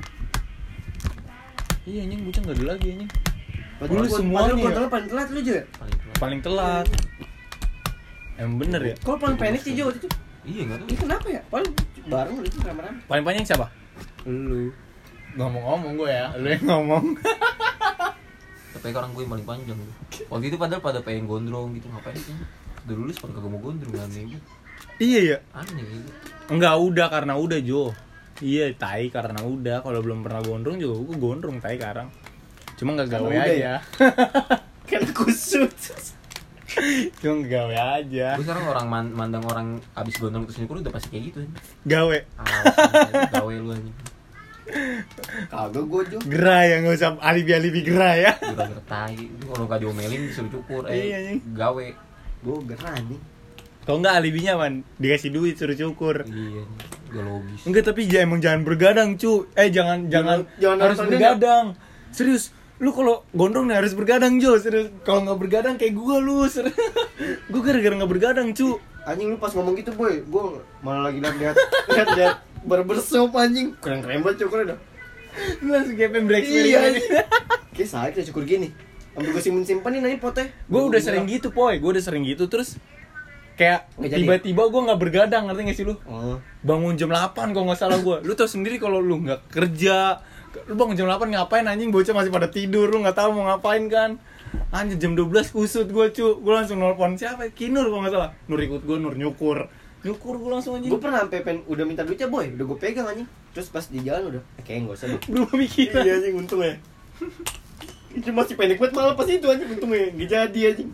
[1.83, 3.11] Iya anjing bocah enggak ada lagi anjing.
[3.77, 4.89] Padahal Lu semuanya padahal ya?
[4.89, 5.61] paling telat lu juga.
[5.73, 6.17] Paling telat.
[6.17, 6.85] Paling telat.
[8.37, 8.95] Emang bener ya?
[9.01, 10.09] Kalau paling pendek sih Jo waktu itu.
[10.47, 10.87] Iya enggak tahu.
[10.87, 11.41] Ini kenapa ya?
[11.49, 11.71] Paling
[12.07, 12.99] bareng itu rame-rame.
[13.09, 13.67] Paling panjang siapa?
[14.23, 14.71] Lu.
[15.37, 17.05] Ngomong-ngomong gue ya, lu yang ngomong.
[18.77, 19.77] Tapi orang gue yang paling panjang.
[20.29, 22.33] Waktu itu padahal pada pengen gondrong gitu ngapain sih?
[22.87, 24.45] Udah lulus pada kagak mau gondrong aneh gitu.
[25.01, 25.37] iya ya.
[25.51, 26.09] Aneh gitu.
[26.53, 27.91] Enggak udah karena udah Jo.
[28.37, 29.81] Iya, tai karena udah.
[29.81, 32.13] Kalau belum pernah gondrong juga gue gondrong tai karang.
[32.77, 33.53] Cuma nggak gawe aja.
[33.57, 33.75] ya?
[34.89, 35.73] Kan kusut.
[37.17, 38.27] Cuma gawe aja.
[38.33, 41.55] Gue sekarang orang man- mandang orang abis gondrong terus nyukur udah pasti kayak gitu anjing.
[41.83, 42.17] Gawe.
[42.37, 42.45] Ah,
[43.31, 43.95] gawe lu anjing.
[45.47, 46.17] Kagak gua Jo.
[46.21, 48.31] Gerah ya nggak usah alibi-alibi gerah ya.
[48.35, 49.15] Gara-gara tai.
[49.15, 51.39] Lu Kalau gak diomelin disuruh cukur Iya, eh anjing.
[51.53, 51.85] gawe.
[52.39, 53.19] Gua gerah nih.
[53.81, 56.27] Kalau nggak alibinya man, dikasih duit suruh cukur.
[56.27, 56.63] Iya,
[57.09, 57.61] gak logis.
[57.63, 59.47] Enggak tapi ja- emang jangan bergadang cu.
[59.53, 61.65] Eh jangan jangan, jangan harus bergadang.
[62.09, 64.57] Serius, lu kalau gondrong nih harus bergadang Jo.
[65.01, 66.45] Kalau nggak bergadang kayak gua lu.
[67.51, 68.77] Gua gara-gara nggak bergadang cu.
[69.03, 71.55] Anjing lu pas ngomong gitu boy, gua malah lagi liat liat
[71.89, 73.73] liat liat barbershop anjing.
[73.79, 74.79] Keren keren banget cukurnya dah.
[75.59, 76.91] Lu langsung kayak pengen bereksperimen.
[76.93, 77.23] Iya.
[77.71, 78.69] Kayak saya kita cukur gini.
[79.17, 80.45] Ambil gua simpen simpenin aja potnya.
[80.69, 82.77] gue udah sering gitu poy gue udah sering gitu terus
[83.57, 86.37] kayak tiba-tiba gue nggak bergadang ngerti gak sih lu Oh.
[86.61, 90.21] bangun jam 8 kalau nggak salah gue lu tau sendiri kalau lu nggak kerja
[90.65, 91.93] lu bangun jam 8 ngapain anjing?
[91.93, 94.17] Bocah masih pada tidur lu nggak tahu mau ngapain kan?
[94.73, 96.27] Anjir jam 12 kusut gue cu.
[96.41, 97.51] Gue langsung nelfon siapa?
[97.53, 98.29] Kinur kalau nggak salah.
[98.49, 99.69] Nur ikut gue nur nyukur.
[100.01, 100.89] Nyukur gue langsung anjing.
[100.89, 103.27] Gue pernah sampai pen udah minta duitnya boy, udah gue pegang anjing.
[103.51, 106.73] Terus pas di jalan udah, eh, kayaknya enggak usah berubah pikiran Iya anjing untung ya.
[108.17, 110.89] Itu masih pendek banget malah pas itu anjing untung ya, nggak jadi anjing.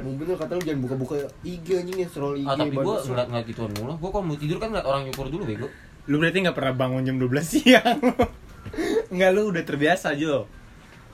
[0.00, 2.08] Emang bener kata lu jangan buka-buka IG anjing ya.
[2.08, 3.92] Scroll IG Ah, tapi gue ngeliat ngeliat gituan mulu.
[4.00, 5.68] Gue kalau mau tidur kan ngeliat orang nyukur dulu bego.
[6.06, 8.00] Lu berarti nggak pernah bangun jam 12 siang
[9.12, 10.46] Enggak lu udah terbiasa Jo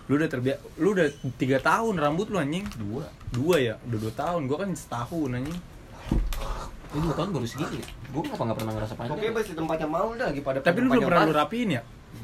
[0.07, 3.11] lu udah terbiasa lu udah tiga tahun rambut lu anjing Dua.
[3.29, 5.59] dua ya udah dua tahun gua kan setahun anjing
[6.87, 7.77] Ini dua tahun baru segitu.
[8.09, 9.19] Gue ngapa nggak pernah ngerasa panjang?
[9.19, 11.83] Oke, pas di tempatnya mau udah lagi pada tapi lu belum pernah lu rapiin ya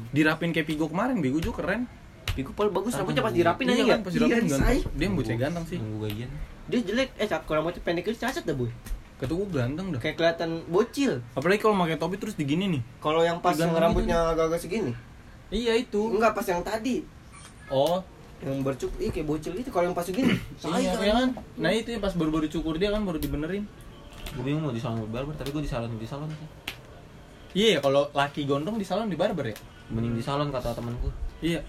[0.09, 1.85] dirapin kayak Pigo kemarin Bego juga keren
[2.33, 3.97] Piku paling bagus rambutnya pas dirapin Iya aja kan, ya.
[3.99, 4.81] pas dirapin Iya, ganteng.
[4.95, 6.29] dia bocah ganteng sih Nunggu gajian.
[6.63, 8.71] Dia jelek, eh kalau rambutnya pendek itu cacat dah boy.
[9.15, 11.21] Kata gua ganteng dah Kayak kelihatan bocil.
[11.31, 14.91] apalagi kalau pakai topi terus digini nih Kalau yang pas yang rambutnya agak-agak segini.
[15.47, 17.05] iya itu Enggak pas yang tadi.
[17.67, 18.01] oh
[18.39, 20.35] Yang bercuk, iya kayak bocil itu kalau yang pas segini.
[20.75, 23.63] iya ya kan nah itu yang pas baru-baru cukur dia kan baru dibenerin
[24.33, 26.49] Gue bingung mau di salon barber, tapi gue di salon di salon sih.
[27.55, 30.95] iya ya kalau laki gondrong di salon di barber ya Mending di salon kata temen
[30.97, 31.13] gue.
[31.43, 31.61] iya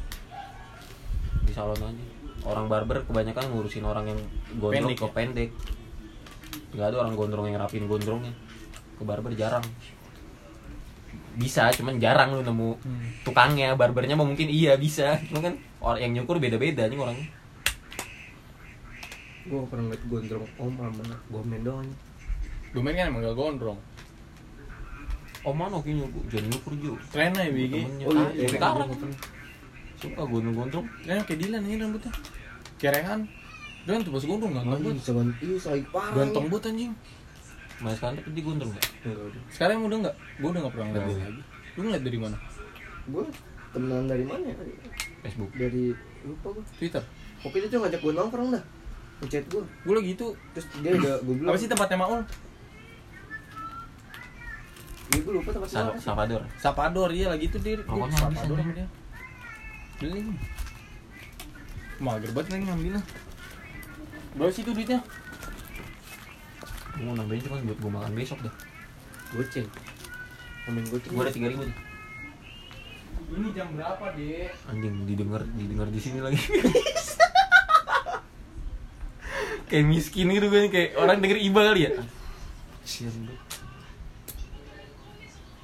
[1.41, 2.05] Di salon aja.
[2.43, 4.21] Orang barber kebanyakan ngurusin orang yang
[4.55, 5.13] gondrong Pendek ke ya?
[5.13, 5.51] pendek.
[6.75, 8.35] Gak ada orang gondrong yang rapin gondrongnya.
[8.95, 9.63] Ke barber jarang.
[11.35, 13.07] Bisa, cuman jarang lu nemu Hmm.
[13.23, 15.19] tukangnya, barbernya mah mungkin iya bisa.
[15.27, 17.27] Cuma kan orang yang nyukur beda-beda nih orangnya.
[19.45, 21.89] Gue pernah ngeliat gondrong om sama gomen doang.
[22.73, 23.79] Domain kan emang gak gondrong
[25.45, 26.97] Oh mana oke nyukur, jangan nyukur juga.
[27.13, 28.07] keren aja Bigi Temennya.
[28.09, 29.13] Oh iya, sekarang iya.
[29.95, 30.87] suka gondrong-gondrong.
[31.05, 32.13] Keren kayak Dilan ini rambutnya
[32.81, 33.21] Kerengan
[33.85, 36.15] Dia tuh pas gondrong gak Anjing ngambut bisa banget, iya say parah.
[36.17, 36.93] Ganteng banget anjing
[37.75, 38.85] Mas sekarang tapi dia gondrong gak?
[39.05, 39.43] Enggak udah.
[39.53, 40.17] Sekarang udah gak?
[40.41, 41.29] Gue udah gak pernah ngeliat dia Nggak.
[41.29, 41.43] lagi
[41.75, 42.37] Lu ngeliat dari mana?
[43.05, 43.25] Gue
[43.75, 44.57] temenan dari mana ya?
[45.21, 45.51] Facebook.
[45.53, 45.85] Dari
[46.25, 46.65] lupa gue.
[46.81, 47.05] Twitter
[47.45, 48.65] Pokoknya dia tuh ngajak gue nongkrong dah.
[49.21, 49.63] Ngechat gue.
[49.85, 51.53] Gue lagi itu Terus dia udah gue bilang.
[51.53, 52.21] Apa sih tempatnya Maul?
[55.13, 56.01] Iya gue lupa tempat Sa- mana.
[56.01, 56.43] Salvador.
[56.57, 58.89] Sapador, iya lagi itu dia gua habis Sapador dia
[60.01, 60.21] Beli
[62.03, 63.03] Mager banget nih ngambilnya
[64.35, 64.99] Berapa sih itu duitnya?
[66.95, 68.55] Gue mau nambahin cuma buat gue makan besok dah.
[69.35, 69.69] Goceng.
[70.67, 71.11] Ngomongin goceng.
[71.15, 71.77] Gue ada tiga ribu nih.
[73.35, 74.51] Ini jam berapa deh?
[74.71, 76.39] Anjing didengar didengar di sini lagi.
[79.71, 81.91] kayak miskin gitu kan kayak orang denger iba kali ya.
[82.87, 83.35] Sian lu.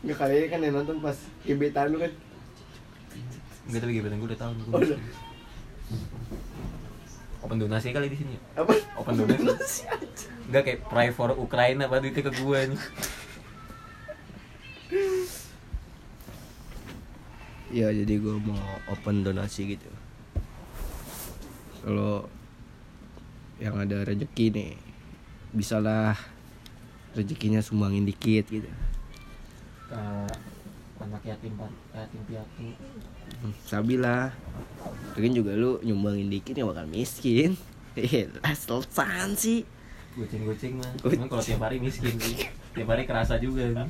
[0.01, 2.13] Enggak kali ini kan yang nonton pas gebetan lu kan.
[3.67, 4.99] Enggak tapi gebetan gue udah tahu gue Oh, udah.
[7.51, 8.39] Open donasi kali di sini.
[8.55, 8.79] Apa?
[8.95, 9.83] open donasi.
[10.47, 12.81] Enggak kayak pray for Ukraina apa duitnya ke gue nih
[17.75, 18.63] Ya jadi gue mau
[18.95, 19.91] open donasi gitu.
[21.83, 22.31] Kalau
[23.59, 24.71] yang ada rezeki nih
[25.51, 26.15] Bisalah
[27.19, 28.71] rezekinya sumbangin dikit gitu.
[29.91, 29.99] Ke
[31.03, 31.59] anak yatim
[31.91, 32.67] yatim piatu
[33.67, 34.33] Sabilah
[35.17, 37.57] Mungkin juga lu nyumbangin dikit ya bakal miskin.
[38.01, 39.61] Eh, selesai sih.
[40.15, 40.79] Goceng goceng.
[40.79, 42.47] Mah cuman kalau tiap hari miskin sih.
[42.73, 43.89] Tiap hari kerasa juga nih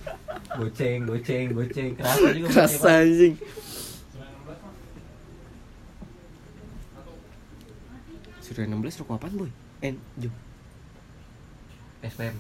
[0.57, 1.90] goceng goceng goceng.
[1.94, 3.35] Kerasa juga Kerasa anjing.
[8.40, 9.50] Surya 16 rokok apaan boy?
[9.85, 10.33] Eh, Jo.
[12.00, 12.33] SPM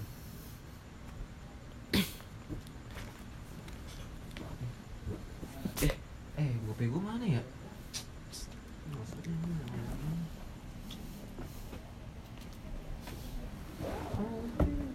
[5.84, 5.94] eh
[6.40, 7.42] eh gope gue mana ya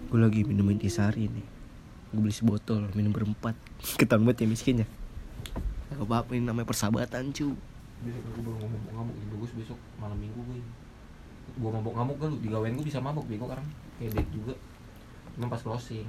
[0.10, 1.48] Gue lagi minum intisari nih
[2.12, 3.56] Gue beli sebotol, minum berempat.
[4.00, 4.88] Ketan banget ya miskinnya
[5.96, 7.56] Gak apa-apa ini namanya persahabatan cu.
[8.04, 10.60] Besok gue baru ngomong ngamuk jadi bagus besok malam minggu gue
[11.56, 13.64] gue mabok ngamuk kan lu di gawean gue bisa mabok bego sekarang
[13.96, 14.54] kayak date juga.
[15.40, 16.04] Emang pas closing.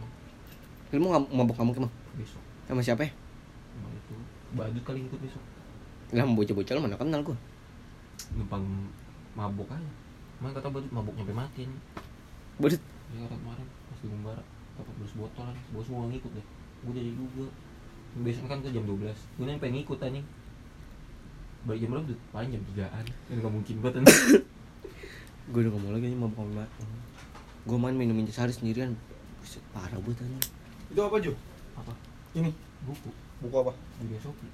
[0.91, 1.95] Lu mau mabok kamu emang?
[2.19, 2.43] besok.
[2.67, 3.11] Sama siapa ya?
[3.79, 4.15] emang itu.
[4.59, 5.43] Badut kali ikut besok.
[6.11, 7.37] Lah bocah-bocah lu mana kenal gue
[8.35, 8.67] numpang
[9.39, 9.91] mabok aja.
[10.43, 11.63] Emang kata badut mabok nyampe mati
[12.59, 12.83] Bodit
[13.15, 14.43] Ya kemarin pas di Mumbara
[14.77, 16.47] dapat belas botol kan bos mau ngikut deh.
[16.83, 17.47] Gue jadi juga.
[18.17, 20.27] Biasanya kan tuh jam 12 gue nih pengen ngikut anjing.
[21.67, 22.19] Balik jam berapa tuh?
[22.33, 24.43] Paling jam 3an kan gak mungkin banget anjing.
[25.55, 26.67] Gue udah ngomong lagi nih mabok sama
[27.67, 28.99] Gue main minum intisari sendirian
[29.39, 30.43] Buset, parah banget anjing.
[30.91, 31.33] Itu apa, Jo?
[31.77, 31.93] apa?
[32.35, 32.51] Ini.
[32.83, 33.11] Buku.
[33.45, 33.73] Buku apa?
[34.03, 34.51] di Shopee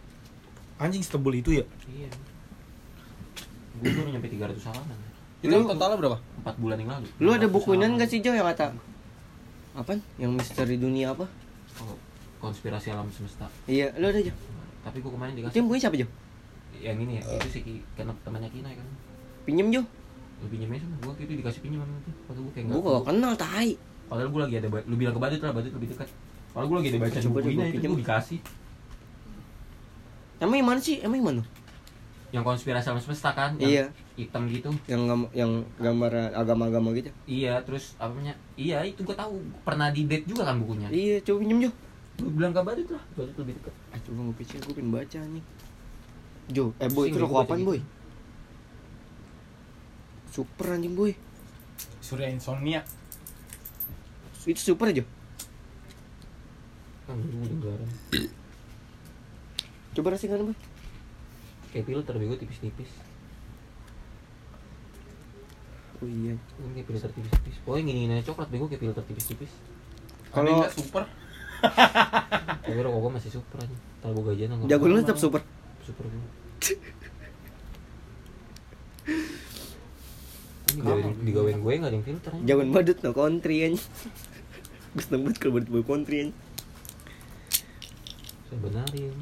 [0.82, 1.64] Anjing setebel itu ya?
[1.88, 2.10] iya.
[3.78, 5.11] Gue baru nyampe 300 halaman
[5.42, 6.18] Itu Lu- totalnya berapa?
[6.40, 7.98] 4 bulan yang lalu Lu ada 400 buku ini halaman.
[7.98, 8.66] gak sih Jo yang kata
[9.72, 9.98] Apaan?
[10.16, 11.26] Yang misteri dunia apa?
[11.78, 11.96] oh,
[12.38, 14.34] konspirasi alam semesta Iya, lu ada Jo
[14.82, 16.06] tapi gue kemarin dikasih yang punya siapa Jo?
[16.74, 18.86] yang ini ya itu sih karena temannya Kina kan
[19.42, 19.82] Pinjem Jo
[20.38, 23.04] lu pinjemnya sama gue itu dikasih pinjam sama itu padahal gue kayak nggak Gue gak
[23.06, 23.70] kenal tai
[24.10, 26.08] Padahal gue lagi ada lu bilang ke Badut lah, Badut lebih dekat.
[26.52, 27.88] Padahal gue lagi ada baca buku ini gua itu pinjem.
[27.88, 28.38] gue dikasih.
[30.36, 30.96] Emang yang mana sih?
[31.00, 31.42] Emang yang mana?
[32.32, 33.84] Yang konspirasi alam semesta kan, yang Iya.
[34.16, 34.72] hitam gitu.
[34.86, 38.32] Yang gam- yang gambar agama-agama gitu Iya, terus apa namanya?
[38.56, 40.88] Iya, itu gue tahu pernah di date juga kan bukunya.
[40.88, 41.72] Iya, coba pinjem Jo
[42.14, 43.74] Gue bilang ke Badut lah, Badut lebih dekat.
[43.88, 45.44] Ah, coba gue pikir gue pengen baca nih
[46.48, 47.68] Jo, eh boy, itu rokok apaan gitu.
[47.68, 47.80] boy?
[50.26, 51.12] Super anjing boy
[52.00, 52.80] Surya Insomnia.
[54.42, 55.04] Itu super aja
[57.04, 57.16] Kan.
[59.92, 60.56] Coba rasain boy
[61.72, 62.92] Kayak filter bego tipis-tipis.
[66.02, 67.56] Oh iya Ini kayak filter tipis-tipis.
[67.64, 69.52] Oh, yang gini gini coklat bego kayak filter tipis-tipis.
[70.32, 71.04] Kalau enggak super,
[72.64, 73.76] Tapi rokok gue masih super aja.
[74.02, 74.68] Kalau gue gajian nggak.
[74.68, 75.40] Jago lu tetap super
[75.84, 76.20] super gue.
[80.72, 82.44] Ini digawain, digawain gue nggak ada yang filter aja.
[82.48, 83.84] Jagoan badut no country anjing
[84.92, 86.38] Gue seneng banget kalau badut boy country anjing
[88.48, 89.16] Saya benarin.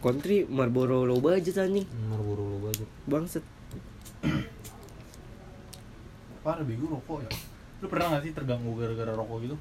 [0.00, 2.88] Country Marlboro low budget anjing Marlboro lo budget.
[3.08, 3.44] Bangset
[6.46, 7.30] parah bego rokok ya.
[7.82, 9.56] Lu pernah gak sih terganggu gara-gara rokok gitu?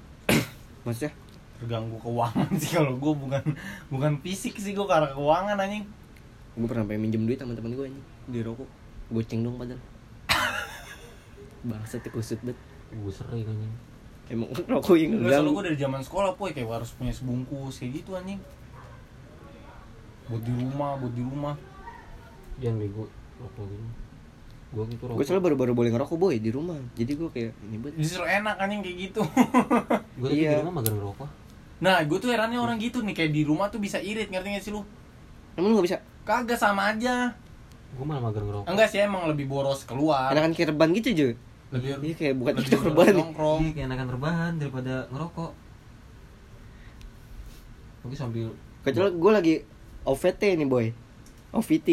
[0.86, 1.18] Maksudnya
[1.58, 3.44] Terganggu keuangan sih kalau gue bukan
[3.90, 5.90] bukan fisik sih gue karena keuangan anjing.
[6.54, 8.70] Gue pernah pengen minjem duit sama teman gue anjing Di rokok
[9.10, 9.82] Goceng dong padahal
[11.74, 12.60] Bangset ya kusut banget
[12.94, 13.74] Gue sering anjing.
[14.30, 18.06] Emang rokok yang Enggak selalu gue dari zaman sekolah poy kayak harus punya sebungkus kayak
[18.06, 18.38] gitu anjing.
[20.26, 21.56] Buat di rumah, buat di rumah.
[22.58, 23.04] Jangan bego
[23.38, 23.86] rokok gitu.
[24.74, 25.18] Gue gitu rokok.
[25.20, 28.56] Gue selalu baru-baru boleh ngerokok boy di rumah Jadi gue kayak ini banget Justru enak
[28.58, 29.22] anjing kayak gitu.
[30.20, 30.52] Gue Iya.
[30.52, 31.30] di rumah mager ngerokok.
[31.76, 34.64] nah, gue tuh herannya orang gitu nih kayak di rumah tuh bisa irit ngerti gak
[34.64, 34.82] sih lu?
[35.56, 35.98] Emang lu gak bisa?
[36.24, 37.36] Kagak sama aja.
[37.96, 38.68] Gue malah mager ngerokok.
[38.72, 40.32] Enggak sih emang lebih boros keluar.
[40.32, 41.34] Enakan kayak reban gitu juga
[41.76, 43.62] Lebih Iya kayak bukan boros reban nongkrong.
[43.62, 45.52] Iya, kayak enakan rebahan daripada ngerokok.
[48.04, 48.48] Mungkin sambil
[48.86, 49.56] Kecuali gue lagi
[50.06, 50.88] OVT nih boy
[51.52, 51.90] OVT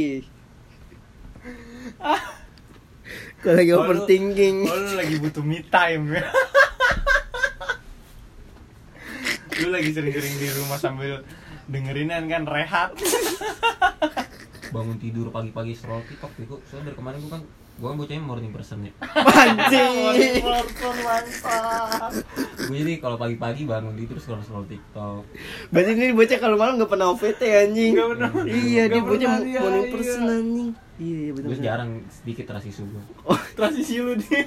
[3.42, 6.22] Gue lagi Oh, overthinking Oh, lu lagi butuh me time ya.
[9.58, 11.22] lu lagi sering-sering di rumah sambil
[11.66, 12.90] dengerinan kan rehat.
[14.70, 16.56] bangun tidur pagi-pagi scroll TikTok bego.
[16.64, 17.42] Soalnya dari kemarin gue kan
[17.72, 18.92] gue kan bocahnya morning person ya.
[19.42, 22.12] Anjing Morning person, bangsat.
[22.62, 25.24] gue jadi kalau pagi-pagi bangun gitu terus scroll scroll TikTok
[25.72, 27.92] Berarti ini bocah kalau malam gak pernah OVT anjing.
[27.96, 28.30] Nggak pernah.
[28.44, 29.92] Iya, dia bocah dia, morning iya.
[29.92, 30.70] person anjing.
[31.02, 31.48] Iya, iya benar.
[31.48, 34.44] gue jarang sedikit trust isu gue Oh, transisi lu dia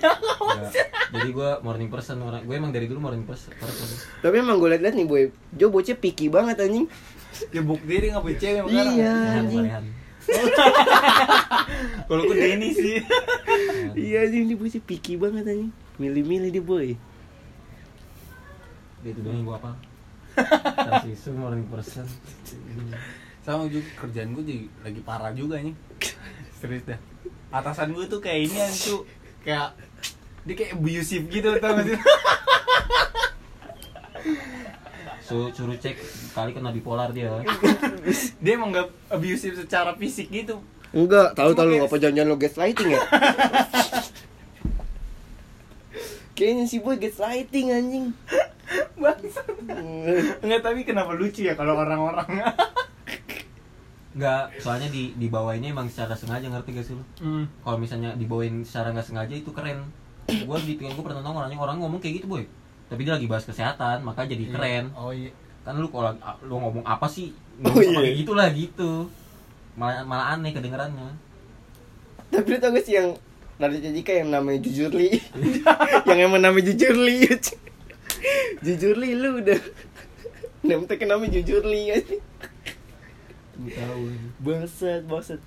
[1.12, 3.88] jadi gue morning person orang gue emang dari dulu morning person person
[4.22, 6.88] tapi emang gue liat-liat nih boy, Jo bocah picky banget anjing.
[7.52, 9.14] dia buk diri nggak punya cewek sekarang Iya.
[9.44, 9.66] Anjing.
[12.08, 13.02] Kalau gue Denny sih.
[13.96, 15.72] Iya anjing dia bocah picky banget anjing.
[16.02, 16.88] Milih-milih dia boy.
[19.06, 19.72] dia itu doang yang gue apa
[21.06, 22.10] isu morning person
[23.46, 25.78] sama juga kerjaan gue jadi lagi parah juga nih
[26.58, 26.98] serius dah.
[27.54, 29.06] Atasan gue tuh kayak ini cu
[29.46, 29.78] kayak
[30.50, 31.98] dia kayak abusive gitu tau gak sih
[35.26, 35.98] suruh suruh cek
[36.38, 37.42] kali kena bipolar dia
[38.44, 40.62] dia emang gak abusive secara fisik gitu
[40.96, 43.04] Enggak, tahu tahu lu apa jangan lo gaslighting ya?
[46.40, 48.06] Kayaknya si boy gaslighting anjing.
[49.04, 49.44] bangsat
[50.40, 52.48] Enggak tapi kenapa lucu ya kalau orang-orang
[54.16, 57.04] Enggak, soalnya di dibawainnya emang secara sengaja ngerti gak sih lu?
[57.20, 57.44] hmm.
[57.68, 59.92] Kalau misalnya dibawain secara nggak sengaja itu keren.
[60.48, 62.48] Gua di pikiran gua pernah nongol orangnya orang ngomong kayak gitu, boy.
[62.86, 64.94] Tapi dia lagi bahas kesehatan, maka jadi keren.
[64.94, 65.34] oh iya
[65.66, 66.14] Kan lu kalau
[66.46, 67.34] lu ngomong apa sih?
[67.66, 68.00] Oh, Ngomong iya.
[68.06, 68.92] kayak gitu lah gitu.
[69.74, 71.10] Malah malah aneh kedengerannya.
[72.30, 73.18] Tapi lu tau gak sih yang
[73.56, 75.16] Raditya Dika yang namanya Jujurli
[76.10, 77.24] Yang emang namanya Jujurli
[78.60, 79.56] Jujurli lu udah
[80.66, 82.20] Namanya tag namanya Jujurli anjing
[83.56, 84.02] Gua tahu.
[84.44, 85.40] Bangsat, bangsat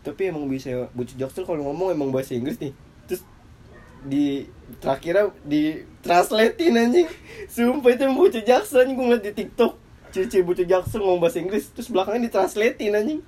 [0.00, 2.72] Tapi emang bisa Bocah Jaksel kalau ngomong emang bahasa Inggris nih
[3.04, 3.20] Terus
[4.08, 7.08] di terakhirnya di translatein anjing
[7.46, 8.04] Sumpah itu
[8.42, 9.72] Jaksel anjing gue ngeliat di TikTok
[10.10, 13.20] Cici bocah Jaksel ngomong bahasa Inggris Terus belakangnya ditranslatein anjing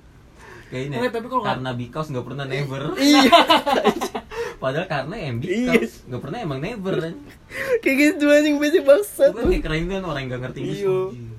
[0.69, 0.95] Kayak ini.
[1.01, 2.93] Enggak, tapi kalau karena because nggak pernah never.
[3.01, 3.33] Iya
[4.61, 5.81] Padahal karena em Iya.
[5.81, 6.93] nggak pernah emang never.
[7.81, 10.79] Kayak gitu anjing bocah bangsat Itu kan kayak keren kan orang yang nggak ngerti Inggris.
[10.79, 10.93] Iya.
[11.09, 11.29] anjing.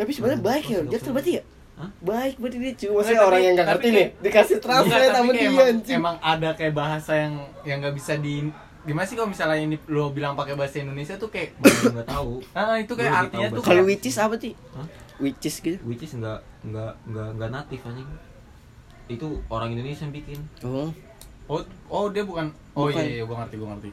[0.00, 1.42] Tapi sebenarnya baik ya, Jaksel berarti ya?
[1.76, 1.90] Hah?
[2.00, 2.72] Baik berarti dia
[3.16, 6.48] tapi- orang yang gak ngerti nih Dikasih translate tapi sama dia emang, anjing emang ada
[6.52, 7.34] kayak bahasa yang
[7.64, 8.36] yang nggak bisa di
[8.80, 12.40] gimana sih kalau misalnya ini lo bilang pakai bahasa Indonesia tuh kayak nggak tahu.
[12.52, 14.52] ah itu kayak Gua artinya tuh Kalau which is apa sih?
[14.72, 14.86] Hah?
[15.18, 15.76] Which is gitu?
[15.82, 18.08] Which is nggak nggak nggak nggak natif anjing.
[19.06, 20.38] Itu orang Indonesia yang bikin.
[20.62, 20.88] Oh.
[21.46, 22.48] Oh oh dia bukan.
[22.72, 23.02] Oh Bukan.
[23.02, 23.90] iya iya gua ngerti gua ngerti.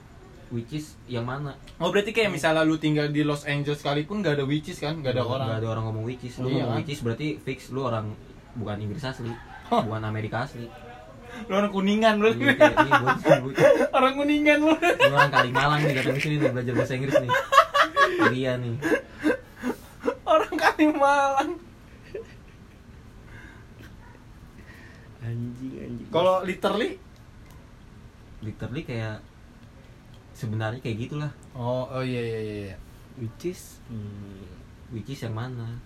[0.48, 1.52] Which is yang mana?
[1.76, 5.02] Oh berarti kayak misalnya lu tinggal di Los Angeles sekalipun gak ada witches kan?
[5.02, 5.48] Gak ada orang.
[5.50, 6.40] nggak ada orang ngomong which is.
[6.40, 6.78] Lu Iya, ngomong kan?
[6.80, 8.16] which is berarti fix lu orang
[8.54, 9.30] bukan Inggris asli
[9.68, 10.66] bukan Amerika asli
[11.46, 13.58] lu orang kuningan lu Iya, ini buat- buat-
[13.94, 17.32] orang kuningan lu lu orang Kalimalang nih datang ke sini nih belajar bahasa Inggris nih.
[18.34, 18.76] Iya nih.
[20.24, 21.52] Orang Kalimalang.
[25.20, 26.08] Anjing anjing.
[26.10, 26.98] Kalau literally?
[28.40, 29.20] Literally kayak
[30.32, 31.32] sebenarnya kayak gitulah.
[31.52, 32.78] Oh oh iya iya iya iya.
[33.18, 33.82] Which is?
[33.88, 34.46] Hmm.
[34.88, 35.80] which is yang mana?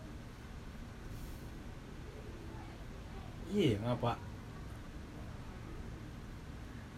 [3.49, 4.15] Iya ngapa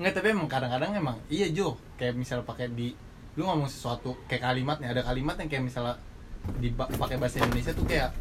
[0.04, 1.80] Enggak tapi emang kadang-kadang emang iya Jo.
[1.96, 2.92] Kayak misal pakai di
[3.40, 5.96] lu ngomong sesuatu kayak kalimat nih ada kalimat yang kayak misalnya
[6.60, 8.12] dipakai bahasa Indonesia tuh kayak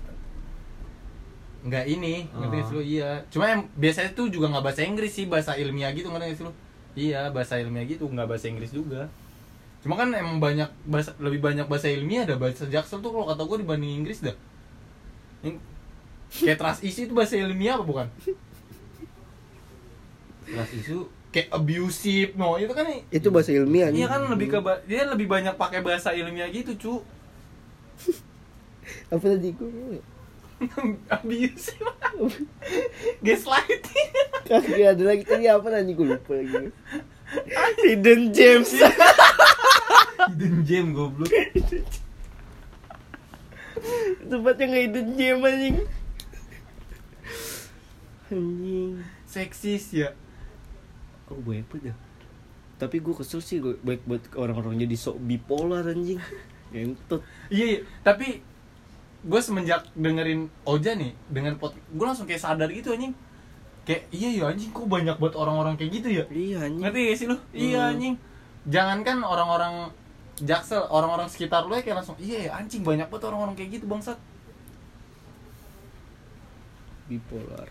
[1.67, 2.83] nggak ini ngerti nggak sih lu?
[2.87, 3.11] Iya.
[3.35, 6.47] Cuma yang biasanya tuh juga nggak bahasa Inggris sih bahasa ilmiah gitu ngerti nggak sih
[6.47, 6.53] lu?
[6.95, 9.11] Iya bahasa ilmiah gitu nggak bahasa Inggris juga.
[9.83, 13.43] Cuma kan emang banyak bahasa lebih banyak bahasa ilmiah ada bahasa jaksel tuh kalau kata
[13.43, 14.39] gue dibanding Inggris dah.
[15.43, 15.59] Yang
[16.31, 18.07] kayak trust issue itu bahasa ilmiah apa bukan?
[20.47, 25.09] Trust isu kayak abusive no itu kan Itu bahasa ilmiah iya kan lebih ke dia
[25.09, 26.95] lebih banyak pakai bahasa ilmiah gitu cu.
[29.15, 29.99] Apa tadi gue
[31.17, 31.89] abusive.
[33.25, 34.11] Gaslighting.
[34.49, 36.69] Kagak ada lagi tadi apa anjing gue lupa lagi.
[37.81, 38.77] Hidden James
[40.29, 41.33] hidden gem goblok.
[44.29, 45.77] Tempatnya nggak hidden gem anjing.
[48.29, 48.93] Anjing.
[49.27, 50.13] Seksis ya
[51.33, 51.95] Oh banyak banget ya
[52.77, 56.21] Tapi gue kesel sih gue baik buat orang-orang jadi sok bipolar anjing.
[56.73, 57.21] Entot
[57.53, 57.81] iya, iya.
[58.01, 58.41] tapi
[59.23, 63.13] gue semenjak dengerin Oja nih dengan pot gue langsung kayak sadar gitu anjing.
[63.83, 66.25] Kayak iya ya anjing kok banyak buat orang-orang kayak gitu ya?
[66.31, 66.83] Iya anjing.
[66.83, 67.37] Ngerti gak sih lu?
[67.53, 67.91] Iya Hmm.
[67.95, 68.15] anjing.
[68.67, 69.75] Jangankan orang-orang
[70.43, 73.87] jaksel orang-orang sekitar lu ya kayak langsung iya ya anjing banyak banget orang-orang kayak gitu
[73.87, 74.19] bangsat.
[77.07, 77.69] Bipolar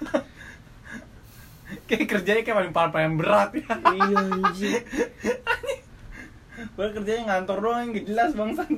[1.84, 3.50] kayak kerjanya kayak paling paling, paling berat.
[3.52, 4.82] Ya Iya anjing.
[6.70, 8.68] Padahal kerjanya ngantor doang yang gak jelas bangsat.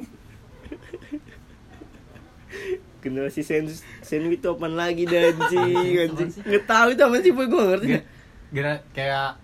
[3.03, 3.67] Generasi sen
[4.01, 6.15] sandwich itu apaan lagi dah anjing?
[6.39, 7.87] Nggak tahu itu apa sih gue ngerti.
[7.89, 8.07] Gen-
[8.53, 9.41] gena- kayak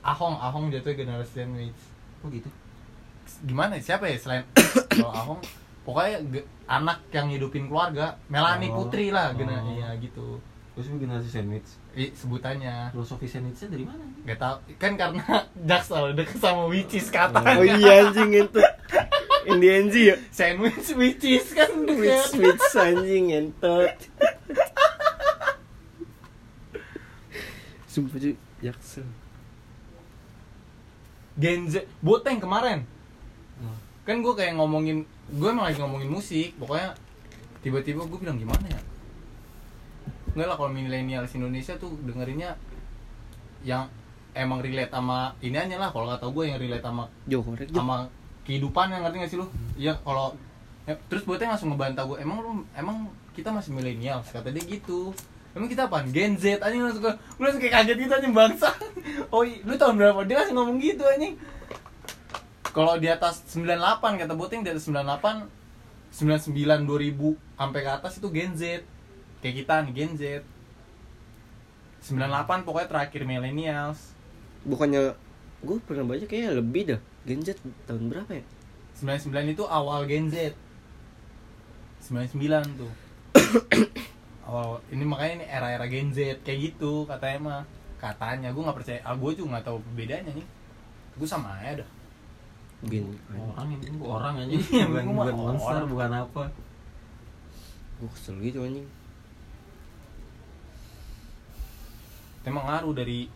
[0.00, 1.74] Ahong, Ahong jatuh generasi sandwich.
[2.18, 2.50] Kok gitu?
[3.42, 4.46] Gimana ya, siapa ya selain
[4.92, 5.40] kalau Ahong?
[5.82, 8.86] Pokoknya ge- anak yang hidupin keluarga Melanie Oh.
[8.86, 9.74] Putri lah gini Oh.
[9.74, 10.38] iya gitu
[10.72, 12.88] terus gue generasi sandwich I, sebutannya.
[12.96, 14.04] Filosofi sandwichnya dari mana?
[14.24, 15.24] Gak tau, kan karena
[15.68, 17.60] Jaksel deket sama Wicis katanya.
[17.60, 18.60] Oh iya anjing itu.
[19.44, 20.16] Indianzi ya.
[20.32, 23.92] Sandwich Wicis kan Switch deket switch anjing entot.
[27.92, 29.04] Sumpah cuy, jaksel.
[31.36, 32.88] Gen Z, Boteng kemarin.
[33.60, 33.76] Oh.
[34.08, 36.56] Kan gue kayak ngomongin, gue emang lagi ngomongin musik.
[36.56, 36.96] Pokoknya
[37.60, 38.80] tiba-tiba gue bilang gimana ya
[40.32, 42.56] Enggak lah kalau milenial Indonesia tuh dengerinnya
[43.62, 43.92] Yang
[44.32, 47.80] emang relate sama ini aja lah Kalau kata gue yang relate sama Jo korek Jo.
[47.80, 48.08] sama
[48.42, 49.46] kehidupan yang ngerti gak sih lu?
[49.78, 50.34] Iya kalau
[50.86, 55.14] ya, terus Boteng langsung ngebantah gue, emang lu emang kita masih milenial, kata dia gitu.
[55.52, 56.08] Emang kita apaan?
[56.10, 58.70] Gen Z anjing langsung gue langsung kayak kaget gitu anjing bangsa.
[59.32, 60.24] Oh, lu tahun berapa?
[60.24, 61.36] Dia langsung ngomong gitu anjing.
[62.72, 65.48] Kalau di atas 98 kata Boteng di atas 98
[66.12, 68.84] 99 2000 sampai ke atas itu Gen Z.
[69.42, 70.22] Kayak kita nih Gen Z.
[72.02, 74.14] 98 pokoknya terakhir millennials.
[74.62, 75.14] Bukannya
[75.60, 77.00] gue pernah baca kayaknya lebih dah.
[77.22, 78.44] Gen Z tahun berapa ya?
[78.92, 80.54] 99 itu awal Gen Z
[82.02, 82.38] 99
[82.76, 82.92] tuh
[84.46, 87.62] awal ini makanya ini era-era Gen Z kayak gitu katanya mah
[87.96, 90.46] katanya gue nggak percaya ah, gue juga nggak tahu bedanya nih
[91.14, 91.90] gue sama aja dah
[92.84, 93.06] Gen.
[93.32, 95.88] orang gua orang aja Iya, bukan bukan monster orang.
[95.88, 96.42] bukan apa
[97.96, 98.86] Gue kesel gitu anjing.
[102.42, 103.30] Emang ngaruh dari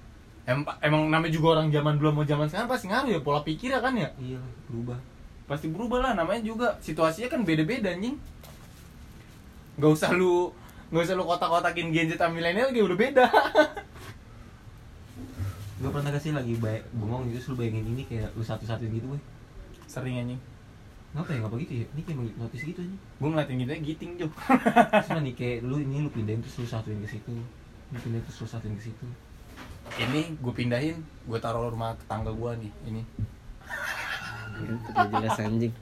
[0.46, 3.74] em, emang namanya juga orang zaman dulu mau zaman sekarang pasti ngaruh ya pola pikir
[3.74, 4.10] ya kan ya?
[4.18, 4.38] Iya
[4.70, 4.98] berubah.
[5.46, 8.18] Pasti berubah lah namanya juga situasinya kan beda-beda anjing.
[9.78, 10.50] Nggak usah lu
[10.90, 13.26] nggak usah lu kotak-kotakin Gen Z sama milenial udah beda.
[15.76, 19.22] Gue pernah kasih lagi baik bengong gitu lu bayangin ini kayak lu satu-satuin gitu weh.
[19.84, 20.40] Sering anjing.
[21.12, 21.38] Ngapa ya?
[21.44, 21.86] Ngapa gitu ya?
[21.92, 24.28] Ini kayak notice gitu aja gue ngeliatin gitu giting jo.
[24.32, 27.34] Terus nih kayak lu ini lu pindahin terus lu satuin ke situ
[27.94, 29.06] terus lu satuin ke situ.
[30.02, 33.02] Ini gue pindahin gue taruh rumah tetangga gue nih ini.
[34.56, 35.74] Ya, tidak jelas anjing.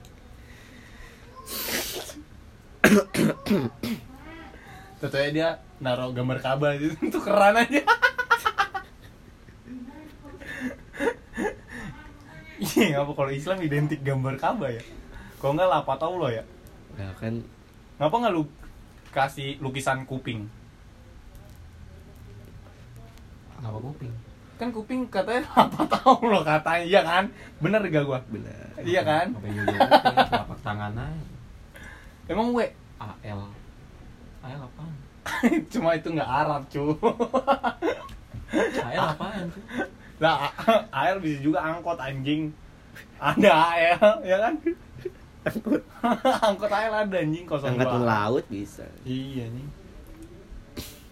[5.01, 5.49] Tentunya dia
[5.81, 7.81] naruh gambar Ka'bah gitu itu keren aja.
[12.55, 14.83] Iya ngapa kalau Islam identik gambar Ka'bah ya.
[15.41, 16.45] Kalau nggak lah apa tau lo ya?
[16.95, 17.41] Nah kan
[17.99, 18.43] ngapa nggak lu
[19.11, 20.47] kasih lukisan kuping
[23.65, 24.13] ngapa kuping.
[24.55, 26.85] Kan kuping katanya apa tau lo katanya.
[26.85, 27.23] Iya kan?
[27.57, 28.21] Bener gak gua?
[28.29, 28.77] Benar.
[28.85, 29.33] iya kan?
[29.33, 29.65] apa yang
[30.29, 31.33] telapak tangan aja.
[32.29, 32.69] Emang we?
[33.01, 33.41] AL
[34.45, 34.93] AL apaan?
[35.73, 36.93] Cuma itu nggak Arab cu.
[38.53, 39.63] AL apaan tuh
[40.15, 40.47] lah
[40.95, 42.51] air bisa juga angkot anjing.
[43.19, 44.53] Ada air ya kan?
[45.45, 45.81] Angkut.
[46.39, 48.87] angkot air ada anjing kosong Angkatan laut bisa.
[49.03, 49.67] iya nih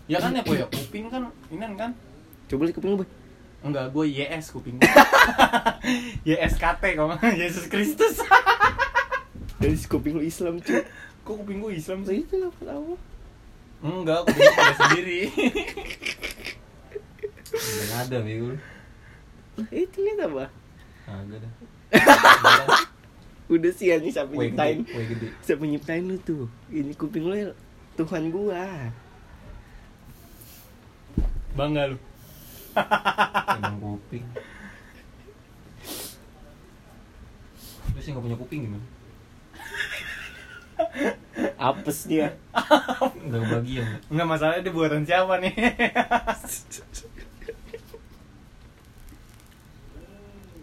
[0.03, 0.67] ya kan ya po ya?
[0.67, 1.91] Kuping kan ini kan
[2.45, 3.09] Coba lihat kuping lu, Boy.
[3.61, 4.91] enggak gue YS kuping gue
[6.29, 7.07] YSKT kok
[7.41, 8.19] Yesus Kristus
[9.63, 10.83] Dari si kuping lu Islam, cuy.
[11.23, 12.95] kok kuping gue Islam sih itu lah apa?
[13.81, 15.19] enggak kuping gue sendiri
[17.53, 18.49] udah ada bego
[19.53, 20.45] Lah itu lihat apa?
[21.05, 21.51] agak dah
[23.45, 24.81] Udah sih anjing siapa nyiptain.
[25.39, 26.47] Siapa nyiptain lu tuh?
[26.67, 27.51] Ini kuping lu ya
[27.93, 28.89] Tuhan gua.
[31.53, 31.97] bangga lu
[33.59, 34.25] emang kuping.
[37.93, 38.85] Terus yang gak punya kuping gimana?
[41.57, 42.35] Apes dia.
[43.23, 43.85] nggak kebagian.
[43.85, 45.53] Ya enggak masalahnya dia buatan siapa nih?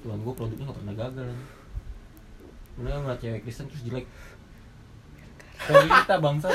[0.00, 1.28] Tuhan gue produknya gak pernah gagal.
[2.80, 4.06] Udah ngeliat cewek Kristen terus jelek.
[5.60, 6.48] Kita bangsa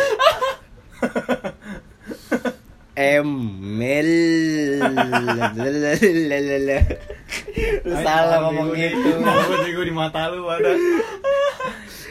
[7.86, 9.10] Lu salah ngomong gitu.
[9.20, 10.72] gue bego di mata lu ada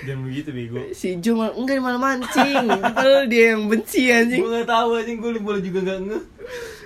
[0.04, 2.68] jangan begitu bego Si Jo malah enggak malah mancing.
[2.68, 4.44] Padahal dia yang benci anjing.
[4.44, 6.18] Gue gak tau anjing, gue boleh juga gak nge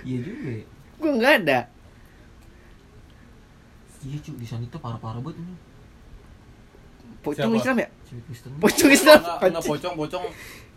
[0.06, 0.64] Iya juga ya
[0.98, 1.58] Gua enggak ada.
[3.98, 5.54] Iya cuy, di sana itu parah-parah banget ini
[7.18, 7.58] Pocong Siapa?
[7.58, 7.88] Islam ya?
[8.62, 9.18] Pocong Islam.
[9.18, 9.70] Enggak, enggak Anjing.
[9.74, 10.24] pocong pocong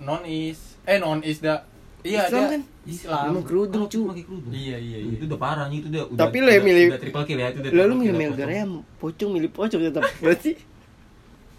[0.01, 1.61] non is eh non is dah
[2.03, 2.61] iya Islam dia kan?
[2.83, 3.99] Islam Emang kerudung, cu.
[4.07, 6.55] pakai kerudung iya iya iya Itu udah parah nih, itu udah udah, Tapi lo yang
[6.55, 8.71] udah- milih- Udah triple kill ya, itu udah Lalu milih kill ya, Melgar pocong.
[8.97, 10.51] pocong milih pocong tetap berarti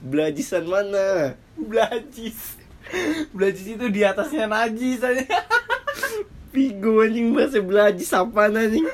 [0.02, 1.08] belajisan mana?
[1.54, 2.38] belajis
[3.30, 5.22] belajis itu di atasnya najis aja
[6.52, 8.82] Pigo anjing bahasa belajis apa anjing?
[8.82, 8.90] Anjing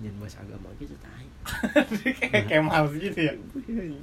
[0.00, 0.49] jangan bahas agama gitu tai.
[2.22, 4.00] kayak kayak males gitu ya gue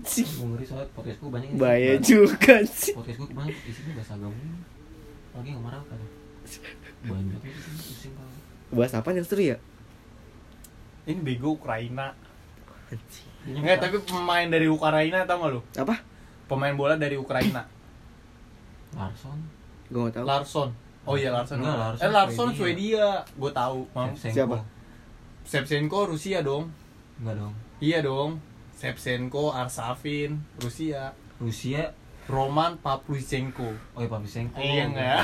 [0.47, 2.93] ngeri soalnya podcast gue banyak Bahaya isinya- juga sih.
[2.93, 4.37] podcast gue kemarin isinya bahasa agama
[5.33, 5.99] lagi nggak marah kan
[7.03, 8.13] banyak pusing
[8.67, 9.57] Bahas apa yang seru ya?
[11.03, 12.11] ini bego Ukraina.
[13.43, 15.61] Enggak, tapi pemain dari Ukraina tau gak lu?
[15.73, 16.03] Apa?
[16.45, 17.63] Pemain bola dari Ukraina
[18.91, 19.39] Larson
[19.87, 20.25] Gue gak tahu.
[20.27, 20.69] Larson
[21.03, 22.59] Oh iya Larson Enggak, Larsson Eh Larson Swedia.
[22.59, 23.51] Swedia Gue.
[23.55, 24.35] Shevchenko.
[24.35, 24.57] Siapa?
[25.43, 26.67] Shevchenko Rusia dong
[27.17, 27.53] enggak dong.
[27.79, 28.31] Iya dong.
[28.73, 31.13] Shevchenko Arsavin Rusia.
[31.37, 31.93] Rusia?
[32.27, 35.19] Roman Pavlyuchenko oh iya Pavlyuchenko Iya, enggak?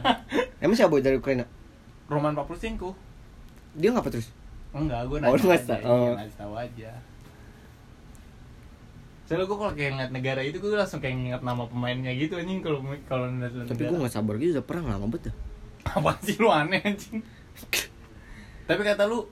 [0.62, 1.46] Emang siapa dari Ukraina?
[2.10, 2.98] Roman Pavlyuchenko
[3.72, 4.34] Dia ngapa terus?
[4.74, 6.12] Enggak, gue Oh, nanya lu ngasih iya, Oh.
[6.18, 6.90] ngasih tahu aja.
[9.22, 12.58] Soalnya gue kalau kayak ngeliat negara itu gue langsung kayak nginget nama pemainnya gitu anjing
[12.58, 15.36] kalau kalau ngeliat Tapi gue gak sabar gitu udah perang lama banget dah.
[15.82, 17.22] apa sih lu aneh anjing?
[18.68, 19.30] Tapi kata lu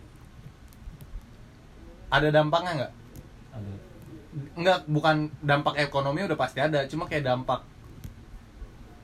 [2.11, 2.93] ada dampaknya nggak?
[3.55, 3.73] Ada.
[4.59, 7.63] Nggak bukan dampak ekonomi udah pasti ada cuma kayak dampak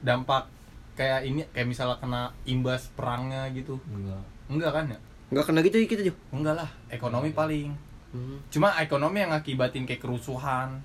[0.03, 0.47] dampak
[0.95, 3.79] kayak ini kayak misalnya kena imbas perangnya gitu.
[3.91, 4.99] Enggak enggak kan ya?
[5.27, 6.19] Gak kena gitu ya kita juga.
[6.31, 7.71] enggak lah ekonomi paling.
[8.07, 8.39] Hmm.
[8.49, 10.79] cuma ekonomi yang ngakibatin kayak kerusuhan.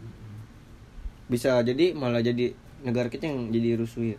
[1.29, 2.51] Bisa jadi malah jadi
[2.81, 4.17] negara kita yang jadi rusuh ya.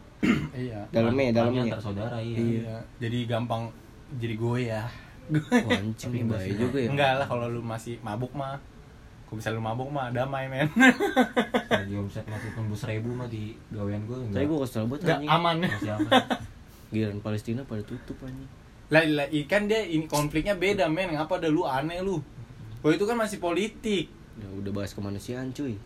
[0.54, 0.86] iya.
[0.94, 1.62] Dalamnya, Perangnya dalamnya.
[1.66, 2.76] antar saudara iya, iya.
[3.02, 3.68] Jadi gampang
[4.16, 4.86] jadi goyah.
[4.86, 6.58] Wah, enggak bahaya sih.
[6.58, 6.88] juga ya.
[6.90, 8.58] enggak lah kalau lu masih mabuk mah
[9.24, 10.68] kalau bisa lu mabuk mah damai men
[11.72, 15.30] lagi omset masih tembus seribu mah di gawean gue Tapi gue kesel banget enggak anjing.
[15.30, 16.12] aman masih aman
[16.92, 18.48] Giliran Palestina pada tutup anjing.
[18.88, 22.20] lah, lah ikan dia ini konfliknya beda men ngapa ada lu aneh lu
[22.78, 25.76] oh itu kan masih politik Ya udah bahas kemanusiaan cuy.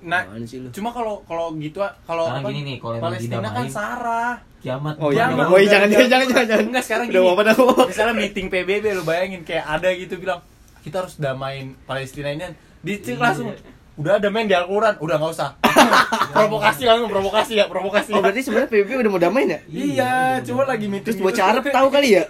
[0.00, 0.68] Nah Apaan sih lu?
[0.72, 5.24] cuma kalau kalau gitu kalau apa gini nih, kalau Palestina kan Sarah kiamat Oh iya,
[5.26, 6.64] Jangan, oh iya jangan, udah, jangan, jangan, jangan, jangan.
[6.68, 7.36] Enggak, sekarang udah gini.
[7.36, 7.52] pada
[7.86, 10.40] misalnya meeting PBB lu bayangin kayak ada gitu bilang
[10.80, 12.44] kita harus damain Palestina ini
[12.80, 13.16] di Iya.
[13.16, 13.52] langsung
[13.96, 15.50] udah ada men di Al-Quran udah nggak usah
[16.32, 19.58] provokasi langsung provokasi ya provokasi Oh berarti sebenarnya PBB udah mau damai ya?
[19.68, 22.24] iya cuma lagi meeting Terus bocah Arab tahu kali ya?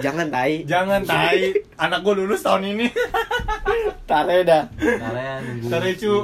[0.00, 0.64] Jangan tai.
[0.64, 2.88] jangan tai anak gue lulus tahun ini
[4.10, 4.66] Tare dah.
[5.70, 6.14] Tare, cu.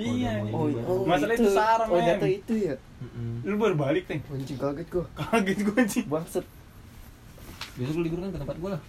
[0.00, 0.32] Iya.
[0.40, 0.50] Iya.
[0.50, 2.18] Oh, oh Masalah itu sarang, Oh, men.
[2.24, 2.74] itu ya.
[3.42, 5.04] Lu baru balik nih Anjing kaget gua.
[5.12, 6.46] kaget gue anjing Bangset.
[7.72, 8.82] besok lu libur kan ke tempat gue lah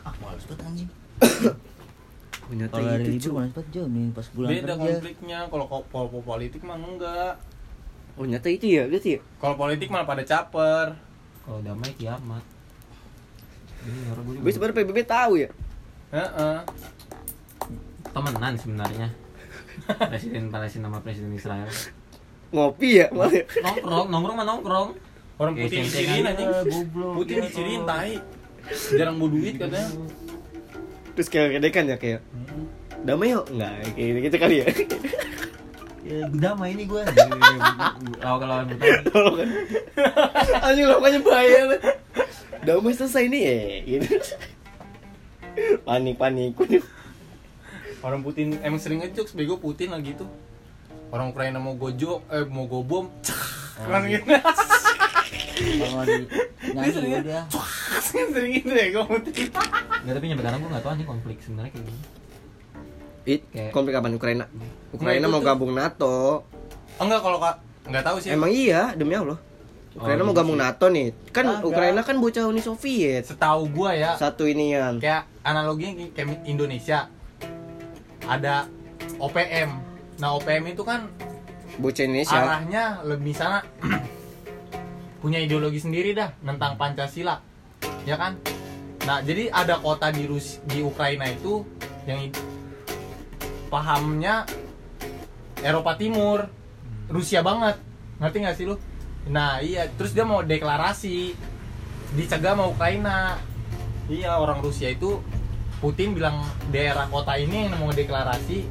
[0.00, 0.88] ah males banget anjing
[2.50, 3.36] Ternyata kalau hari itu libur cuy.
[3.36, 7.34] males banget jam nih pas pulang beda kerja konfliknya kalau kalau politik mah enggak
[8.12, 9.20] Oh ternyata itu ya, berarti ya.
[9.36, 10.86] kalau politik malah pada caper
[11.40, 12.44] kalau damai kiamat
[13.80, 15.48] ini orang gue sebenarnya PBB tahu ya.
[16.10, 16.56] Heeh.
[18.10, 19.08] temenan sebenarnya
[19.84, 21.68] presiden Palestina sama presiden Israel
[22.50, 23.30] Ngopi ya, malah
[23.62, 24.88] nongkrong nongkrong mah nongkrong
[25.40, 27.88] orang ceng-ceng diciriin aja, anjing goblok, Putin ya, diciriin tolong.
[27.88, 28.14] tai
[28.92, 29.88] jarang bawa duit katanya
[31.10, 32.20] Terus kayak kedekan ya kayak
[33.02, 34.66] damai yuk enggak kayak gitu kali ya.
[36.00, 37.02] ya damai ini gue
[38.20, 38.66] lawan lawan
[39.08, 39.48] Tolong kan.
[40.64, 41.60] Anjing lakukannya bahaya.
[42.64, 44.16] Damai selesai nih ya, gitu.
[45.84, 46.56] Panik panik.
[48.00, 50.24] Orang Putin emang sering ngejokes bego Putin lah gitu
[51.10, 53.06] orang Ukraina mau gojo eh mau go bom
[53.82, 54.24] kan gitu
[55.80, 56.24] kalau di
[56.60, 56.92] Dia nyanyi
[58.32, 59.48] sering gitu ya gue Putin
[60.00, 62.02] nggak tapi nyampe sekarang gue nggak tahu anjing konflik sebenarnya kayak gini
[63.22, 64.48] It, Kayak- konflik apa Ukraina?
[64.90, 66.16] Ukraina Nah, itu mau tuh- gabung NATO.
[66.96, 69.36] enggak kalau kak nggak tahu sih Emang iya, demi Allah.
[69.92, 70.62] Ukraina Oh, mau gabung sih.
[70.62, 71.08] NATO nih.
[71.28, 71.68] Kan Kagak.
[71.68, 73.28] Ukraina kan bocah Uni Soviet.
[73.28, 74.96] setahu gua ya Satu inian.
[74.98, 77.12] kayak analoginya kayak Indonesia
[78.28, 78.68] ada
[79.20, 79.70] OPM
[80.20, 81.08] nah OPM itu kan
[81.80, 82.36] Bocah Indonesia.
[82.36, 83.64] arahnya lebih sana
[85.20, 87.44] punya ideologi sendiri dah tentang Pancasila.
[88.08, 88.40] Ya kan?
[89.04, 91.62] Nah jadi ada kota di Rus di Ukraina itu
[92.08, 92.32] yang
[93.68, 94.48] pahamnya
[95.60, 96.48] Eropa Timur.
[97.12, 97.76] Rusia banget.
[98.18, 98.76] Ngerti nggak sih lu?
[99.28, 99.86] Nah iya.
[99.92, 101.36] Terus dia mau deklarasi
[102.16, 103.36] dicegah sama Ukraina.
[104.08, 105.20] Iya orang Rusia itu
[105.80, 108.68] Putin bilang daerah kota ini yang mau deklarasi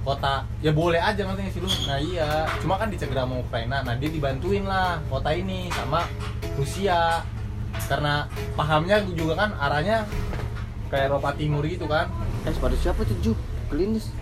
[0.00, 1.68] kota ya boleh aja nggak sih lu.
[1.88, 2.48] Nah iya.
[2.60, 3.80] Cuma kan dicegah sama Ukraina.
[3.84, 6.04] Nah dia dibantuin lah kota ini sama
[6.56, 7.24] Rusia.
[7.88, 10.04] Karena pahamnya juga kan arahnya
[10.92, 12.12] ke Eropa Timur gitu kan.
[12.44, 13.32] Eh, pada siapa tuh Ju?
[13.72, 14.12] Klinis.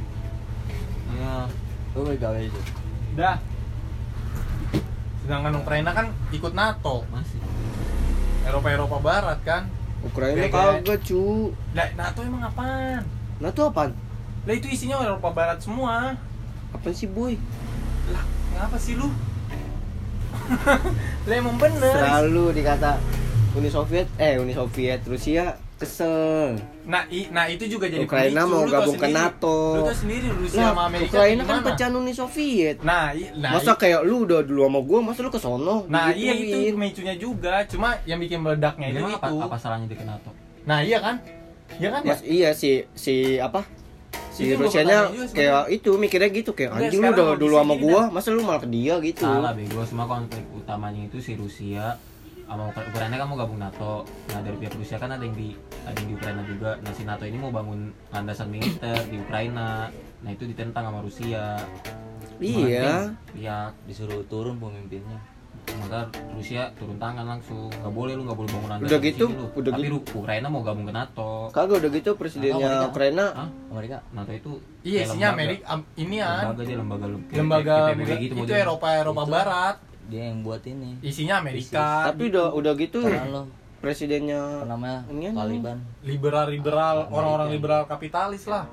[1.19, 1.49] ya
[1.97, 2.61] gue gawe itu
[3.19, 3.43] dah.
[5.25, 7.43] Sedangkan Ukraina kan ikut NATO masih.
[8.47, 9.67] Eropa Eropa Barat kan
[10.09, 11.53] Ukraina Kayak- kagak, cu.
[11.71, 13.03] nah, NATO emang apaan
[13.39, 13.93] NATO apaan?
[14.43, 16.17] lah itu isinya Eropa Barat semua
[16.71, 17.37] Apaan sih, boy?
[18.09, 19.09] lah ngapa sih lu
[21.25, 22.97] lah emang bener Selalu dikata
[23.53, 28.51] Uni Soviet, eh Uni Soviet, Rusia kesel Nah, i- nah itu juga jadi Ukraina pemicu.
[28.51, 29.09] mau Lu gabung ke.
[29.09, 29.59] NATO.
[29.77, 33.51] Lu tau sendiri Rusia lah sama Amerika Ukraina kan pecahan Uni Soviet Nah, i- nah
[33.55, 36.75] masa i- kayak lu udah dulu sama gua masa lu ke sono Nah, iya itu
[36.75, 39.37] pemicunya juga, cuma yang bikin meledaknya itu apa, itu.
[39.39, 40.31] apa salahnya ke NATO?
[40.65, 41.17] Nah, iya kan?
[41.75, 42.01] Iya kan?
[42.03, 43.63] Mas, iya si si apa
[44.31, 44.99] si Itu gua Rusianya
[45.29, 48.69] kayak itu mikirnya gitu kayak anjing lu udah dulu sama gua masa lu malah ke
[48.69, 51.99] dia gitu Salah bego, semua konflik utamanya itu si Rusia
[52.49, 54.03] sama Ukra- Ukraina kan mau gabung NATO.
[54.27, 55.53] Nah dari pihak Rusia kan ada yang di
[55.85, 56.71] ada yang di Ukraina juga.
[56.79, 59.93] Nah si NATO ini mau bangun landasan militer di Ukraina.
[60.19, 61.61] Nah itu ditentang sama Rusia.
[62.39, 65.21] iya Pihak Disuruh turun pemimpinnya.
[65.77, 66.01] maka
[66.33, 67.69] Rusia turun tangan langsung.
[67.69, 68.89] Gak boleh lu gak boleh bangun landasan.
[68.89, 69.47] Udah gitu, sini lu.
[69.53, 69.97] udah Tapi gitu.
[70.17, 71.31] Ukraina mau gabung ke NATO.
[71.51, 72.89] kagak udah gitu presidennya Amerika.
[72.89, 73.49] Ukraina Hah?
[73.69, 73.97] Amerika.
[74.11, 75.37] NATO itu Iya, isinya lembaga.
[75.37, 76.31] Amerika am- ini ya.
[76.41, 78.65] Lembaga dia lembaga kayak- Lembaga kayak PBB gitu itu modelnya.
[78.65, 79.31] Eropa Eropa Itu.
[79.31, 79.77] Barat.
[80.09, 80.97] Dia yang buat ini.
[81.05, 82.09] Isinya Amerika.
[82.09, 83.43] tapi udah udah gitu Karena lo
[83.79, 85.01] presidennya apa namanya?
[85.37, 85.79] Taliban.
[86.03, 87.15] liberal-liberal, Amerika.
[87.15, 88.65] orang-orang liberal kapitalis lah.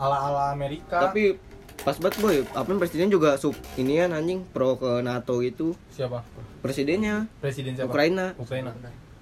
[0.00, 1.10] Ala-ala Amerika.
[1.10, 1.38] tapi
[1.84, 6.22] pas banget boy apa presiden juga sub ini kan anjing pro ke NATO itu siapa?
[6.62, 7.90] presidennya Presiden siapa?
[7.90, 8.70] Ukraina Ukraina.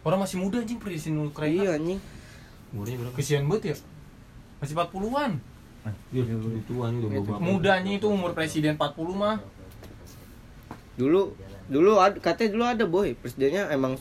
[0.05, 1.65] Orang masih muda anjing presiden Ukraina.
[1.65, 1.99] iya anjing
[2.73, 3.15] Umurnya berapa?
[3.21, 3.77] Kesian banget ya.
[4.65, 5.33] Masih 40-an.
[6.15, 6.23] Iya,
[6.65, 9.37] tuan udah bawa Muda anjing itu umur presiden 40 mah.
[10.95, 11.33] Dulu
[11.67, 13.97] dulu ad, katanya dulu ada boy presidennya emang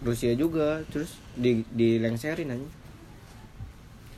[0.00, 2.72] Rusia juga terus di dilengserin anjing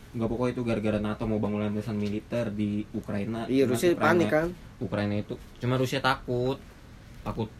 [0.08, 3.44] Enggak pokoknya itu gara-gara NATO mau bangun landasan militer di Ukraina.
[3.44, 6.56] iya Rusia Ukraina- panik kan Ukraina itu cuma Rusia takut.
[7.20, 7.52] Takut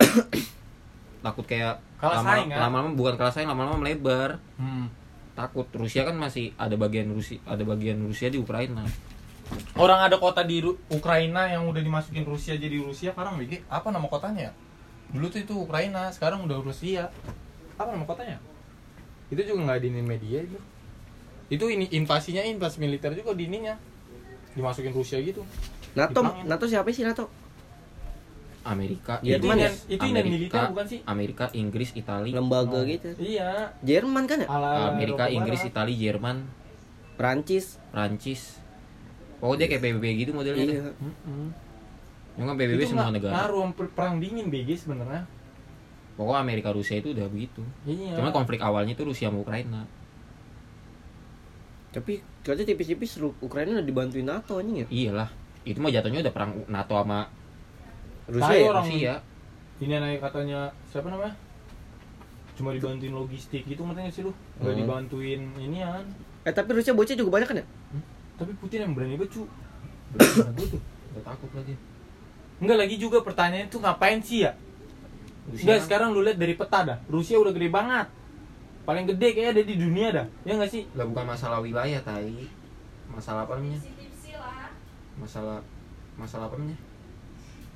[1.27, 2.59] takut kayak Kalah lama, saing, kan?
[2.65, 4.41] lama-lama bukan kalah saing lama-lama melebar.
[4.57, 4.89] Hmm.
[5.37, 8.87] Takut Rusia kan masih ada bagian Rusia ada bagian Rusia di Ukraina.
[9.75, 13.63] Orang ada kota di Ru- Ukraina yang udah dimasukin Rusia jadi Rusia sekarang BG.
[13.67, 14.53] Apa nama kotanya ya?
[15.09, 17.09] Dulu tuh itu Ukraina, sekarang udah Rusia.
[17.75, 18.43] Apa nama kotanya?
[19.29, 20.59] Itu juga nggak diinin media itu.
[21.49, 23.79] Itu ini invasinya invasi militer juga di ininya.
[24.53, 25.47] Dimasukin Rusia gitu.
[25.95, 26.45] NATO Diperangin.
[26.45, 27.25] NATO siapa sih NATO
[28.61, 31.01] Amerika, Itu Inggris, yang- itu yang Amerika, militer bukan sih?
[31.07, 32.85] Amerika, Inggris, Italia, lembaga Oh.
[32.85, 33.73] gitu Iya.
[33.81, 34.49] Jerman kan ya
[34.91, 35.65] Amerika, Inggris.
[35.65, 36.45] Italia, Jerman,
[37.17, 38.58] Prancis Prancis.
[39.39, 40.65] Pokoknya kayak PBB gitu modelnya.
[40.65, 40.91] iya.
[40.93, 41.47] Mm-mm.
[42.35, 43.35] Cuma PBB itu semua negara.
[43.37, 45.27] ngaruh perang dingin BG sebenarnya.
[46.15, 47.63] Pokoknya Amerika Rusia itu udah begitu.
[47.85, 48.15] Iya.
[48.15, 49.87] Cuma konflik awalnya itu Rusia sama Ukraina.
[51.89, 55.33] tapi katanya tipis-tipis Ukraina udah dibantuin NATO anjing ya Iyalah,
[55.65, 57.33] itu mah jatuhnya udah perang NATO sama
[58.29, 59.15] Rusia ya orang- Rusia.
[59.79, 61.33] Ini naik katanya siapa namanya?
[62.55, 64.37] Cuma dibantuin logistik gitu nggak sih lu?
[64.59, 64.79] Gak Hmm.
[64.79, 66.05] dibantuin ini kan.
[66.45, 67.67] eh tapi Rusia bocah juga banyak kan ya
[68.39, 69.43] Tapi Putin yang berani banget cu.
[70.15, 70.81] Berarti gue tuh,
[71.13, 71.75] udah takut lagi.
[72.59, 74.55] Enggak lagi juga pertanyaan itu ngapain sih ya?
[75.47, 76.99] Rusia Enggak kan- sekarang lu lihat dari peta dah.
[77.07, 78.07] Rusia udah gede banget.
[78.83, 80.27] Paling gede kayaknya ada di dunia dah.
[80.43, 80.83] Ya nggak sih?
[80.95, 82.47] lah bukan masalah wilayah tai.
[83.11, 83.81] Masalah apa namanya?
[85.19, 85.59] Masalah
[86.15, 86.79] masalah apa namanya?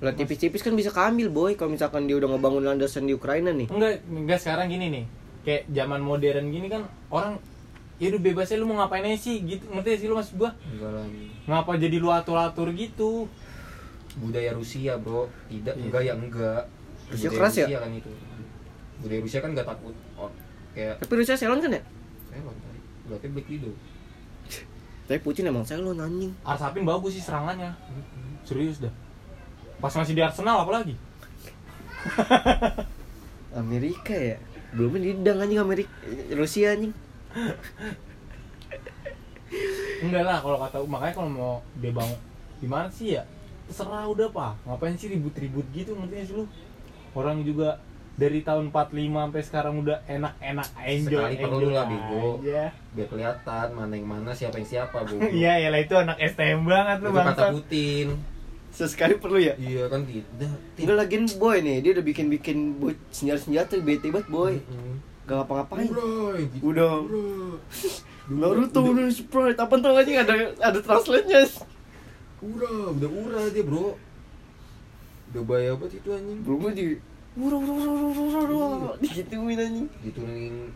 [0.02, 3.70] lah tipis-tipis kan bisa keambil boy kalau misalkan dia udah ngebangun landasan di Ukraina nih
[3.70, 5.04] Enggak, enggak sekarang gini nih.
[5.46, 7.38] Kayak zaman modern gini kan orang
[8.02, 9.62] ya udah bebasnya lu mau ngapain aja sih gitu.
[9.70, 10.50] Ngerti sih lu maksud gua?
[10.66, 11.06] Enggak.
[11.46, 13.30] Ngapa jadi lu atur-atur gitu?
[14.18, 15.30] Budaya Rusia, Bro.
[15.46, 15.84] Tidak, Iya.
[15.86, 16.62] enggak ya enggak.
[17.14, 17.66] Rusia Budaya keras ya?
[17.70, 18.10] Rusia kan itu.
[19.02, 20.30] Budaya Rusia kan enggak takut oh,
[20.72, 21.82] kayak tapi Rusia selon kan ya
[22.34, 22.80] Elon tadi.
[23.10, 23.74] Berarti Black Widow.
[25.10, 27.74] tapi Putin emang selon anjing Arsapin bagus sih serangannya.
[28.46, 28.94] Serius dah.
[29.82, 30.94] Pas masih di Arsenal apalagi?
[33.62, 34.38] Amerika ya
[34.72, 35.92] belum didang anjing Amerika
[36.32, 36.96] Rusia anjing
[40.02, 42.18] Enggak lah kalau kata makanya kalau mau dia bangun
[42.58, 43.22] gimana sih ya?
[43.64, 44.52] Terserah udah pak.
[44.64, 46.44] Ngapain sih ribut-ribut gitu ngerti gak sih lu?
[47.12, 47.78] Orang juga
[48.12, 52.26] dari tahun 45 sampai sekarang udah enak-enak enjoy Sekali perlu enjoy lah, bego.
[52.38, 52.62] aja.
[52.92, 55.16] Biar kelihatan mana yang mana, siapa yang siapa, Bu.
[55.40, 57.44] Iya ya lah itu anak STM banget lu Itu kata.
[57.50, 58.08] Putin.
[58.72, 60.48] sesekali perlu ya Iya kan tidak.
[60.76, 64.56] Enggak lagian boy nih, dia udah bikin-bikin boy senjata-senjata bete banget boy.
[64.58, 64.96] Mm-mm.
[65.26, 65.86] Gak ngapa-ngapain.
[65.86, 66.62] Uray, gitu.
[66.74, 66.92] Udah.
[68.32, 71.46] Naruto udah Sprite, apa tuh anjing ada ada translate-nya.
[72.42, 73.94] Ura, udah ura dia, Bro.
[75.30, 76.38] Udah bahaya banget itu anjing.
[76.42, 76.98] Belum di
[77.32, 79.88] Ura ura ura ura ura ura ura digituin anjing.
[80.04, 80.68] Diturunin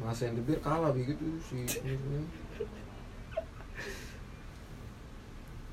[0.00, 1.64] masa yang debir kalah begitu si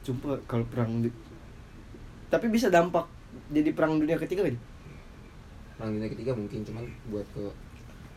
[0.03, 1.11] Sumpah kalau perang di...
[2.31, 3.07] Tapi bisa dampak
[3.51, 4.55] jadi perang dunia ketiga kan?
[5.77, 7.45] perang dunia ketiga mungkin cuman buat ke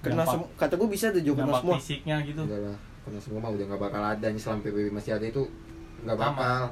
[0.01, 1.76] Kena Dampak- sem- kata gue bisa tuh juga kena Dampak semua.
[1.76, 2.42] fisiknya gitu.
[2.42, 5.42] enggak lah karena semua mah udah nggak bakal ada nih selama PBB masih ada itu
[6.03, 6.62] nggak bakal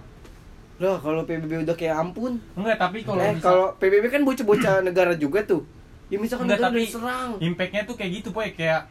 [0.79, 2.39] Lah kalau PBB udah kayak ampun.
[2.55, 5.67] Enggak, tapi kalau eh misal- kalau PBB kan bocah-bocah negara juga tuh.
[6.07, 7.31] Ya misalkan Enggak, negara tapi diserang.
[7.39, 8.87] impactnya tuh kayak gitu poy kayak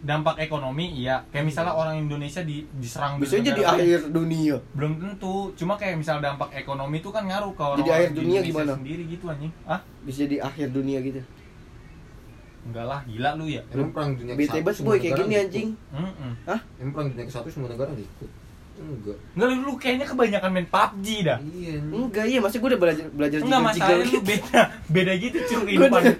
[0.00, 5.54] dampak ekonomi iya kayak misalnya orang Indonesia di diserang bisa jadi akhir dunia belum tentu
[5.54, 8.74] cuma kayak misal dampak ekonomi itu kan ngaruh ke orang Jadi akhir dunia gimana?
[8.74, 11.22] sendiri gitu anjing ah bisa jadi akhir dunia gitu
[12.62, 15.24] enggak lah gila lu ya Emang perang dunia bete ke-1 banget semua boy kayak negara
[15.24, 16.32] gini anjing Mm-mm.
[16.76, 18.30] Emang perang dunia ke satu semua negara ikut?
[18.74, 19.16] Enggak.
[19.32, 21.74] enggak lu, lu kayaknya kebanyakan main PUBG dah Iya.
[21.84, 25.86] enggak iya maksudnya gue udah belajar belajar enggak masalahnya lu beda beda gitu cuy gue
[25.88, 26.14] udah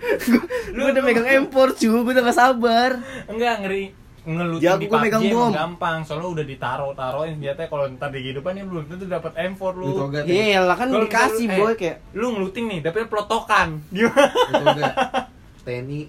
[0.68, 2.90] gue udah megang M4 cuy gue udah gak sabar
[3.24, 3.84] enggak ngeri
[4.22, 5.50] ngelutin Jago di PUBG megang emang bom.
[5.52, 9.62] gampang soalnya udah ditaro taroin senjata kalau ntar di kehidupan ya belum tentu dapat M4
[9.72, 10.22] lu Lu gak?
[10.24, 14.30] iya lah kan Kalau dikasih lu- boy eh, kayak lu ngeluting nih dapetnya pelotokan gimana
[14.52, 14.82] Lu?
[15.64, 16.00] TNI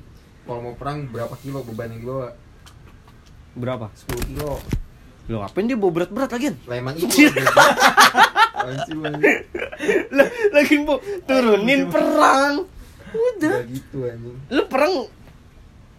[0.44, 2.28] kalau mau perang berapa kilo beban yang dibawa?
[3.54, 4.58] berapa 10 kilo.
[5.24, 7.08] lo ngapain dia bawa berat-berat lagi Lah emang itu.
[10.52, 12.68] Lagi mau turunin perang
[13.14, 14.36] udah Udah gitu anjing.
[14.50, 15.06] lu perang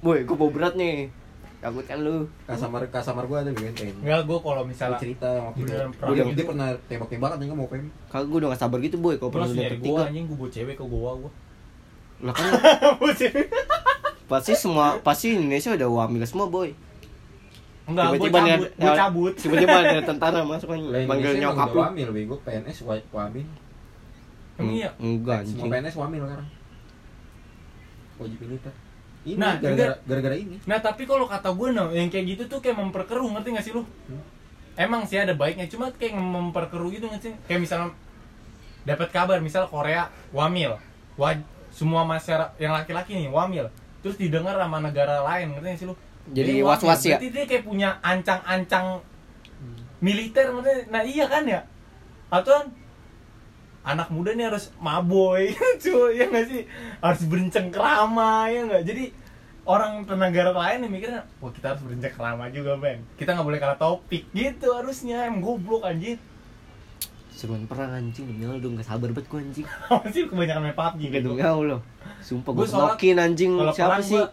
[0.00, 1.08] boy gue bawa berat nih
[1.58, 3.94] takut kan lu Kasamar kasamar gua ada di benteng.
[3.96, 5.72] enggak gua kalau misalnya cerita waktu itu.
[5.72, 6.42] Gua perang dia, gitu.
[6.44, 7.86] pernah tembak-tembakan nggak mau pem.
[8.06, 10.50] kagak gue udah gak sabar gitu boy kalau dunia nyari ketiga gua anjing gua bawa
[10.50, 11.30] cewek ke goa gua
[12.20, 12.50] lah kan
[12.98, 13.46] Bawa cewek.
[14.34, 16.74] Pasti semua pasti Indonesia udah wamil semua boy
[17.84, 21.80] enggak Tiba-tiba cabut liat- gua ya, cabut tiba-tiba ada tentara masuk kan manggil nyokap lu
[21.80, 23.46] wamil bego PNS wa- wamil.
[24.54, 26.48] Emang iya enggak Semua PNS wamil sekarang.
[28.14, 28.72] Wajib militer.
[29.24, 30.56] Ini Nah, gara-gara gara-gara ini.
[30.62, 33.72] Nah tapi kalau kata gue no, yang kayak gitu tuh kayak memperkeruh ngerti gak sih
[33.72, 33.82] lu?
[34.06, 34.20] Hmm.
[34.74, 37.32] Emang sih ada baiknya, cuma kayak memperkeruh gitu nggak sih?
[37.46, 37.88] Kayak misalnya
[38.82, 40.74] dapat kabar misal Korea wamil,
[41.14, 41.38] waj
[41.70, 43.70] semua masyarakat yang laki-laki nih wamil,
[44.04, 45.96] terus didengar sama negara lain ngerti gak sih lu?
[46.36, 47.16] Jadi was-was ya?
[47.16, 49.00] Berarti dia kayak punya ancang-ancang
[50.04, 50.92] militer ngerti?
[50.92, 51.64] Nah iya kan ya?
[52.28, 52.66] Atau kan
[53.84, 55.52] anak muda nih harus maboy
[55.84, 56.64] cuy ya nggak sih
[57.04, 59.04] harus berencengkrama ya nggak jadi
[59.68, 63.76] orang negara lain nih mikirnya wah kita harus berencengkrama juga men kita nggak boleh kalah
[63.76, 66.16] topik gitu harusnya em goblok anjir
[67.34, 71.00] seruan perang anjing Allah udah gak sabar banget gue anjing apa sih kebanyakan main PUBG
[71.12, 71.80] gitu demi Allah
[72.24, 73.52] Sumpah gue nokin anjing.
[73.76, 74.16] Siapa sih?
[74.16, 74.32] gua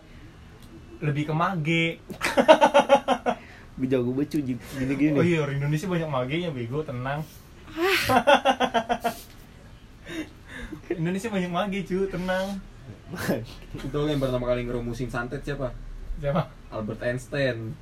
[1.03, 1.99] lebih ke mage.
[3.81, 7.25] Gue jago cuy Gini-gini oh iya orang Indonesia banyak magenya bego tenang.
[11.01, 12.61] Indonesia banyak mage cuy tenang.
[13.89, 15.73] Itu yang pertama kali ngerumusin santet siapa?
[16.21, 16.53] siapa?
[16.69, 17.73] Albert Einstein.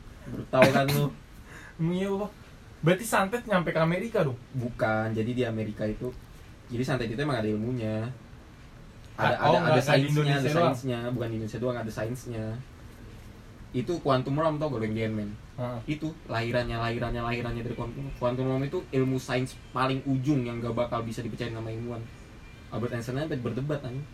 [0.48, 1.12] Tahu kan lu?
[1.76, 2.28] Emang iya apa
[2.80, 4.40] berarti santet nyampe ke Amerika dong?
[4.56, 5.12] Bukan.
[5.12, 6.16] Jadi di Amerika itu.
[6.72, 8.08] Jadi santet itu emang ada ilmunya.
[9.20, 12.46] Ada oh, ada ada sainsnya, ada sainsnya, bukan di Indonesia doang ada sainsnya.
[13.70, 15.30] Itu quantum realm tau gak yang?
[15.60, 16.00] Heeh.
[16.00, 20.74] Itu lahirannya, lahirannya, lahirannya dari quantum quantum realm itu ilmu sains paling ujung yang gak
[20.74, 22.02] bakal bisa dipercaya sama ilmuwan.
[22.72, 24.06] Albert Einstein aja berdebat anjing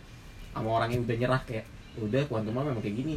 [0.55, 1.65] sama orang yang udah nyerah kayak
[2.01, 3.15] udah quantum realm memang kayak gini.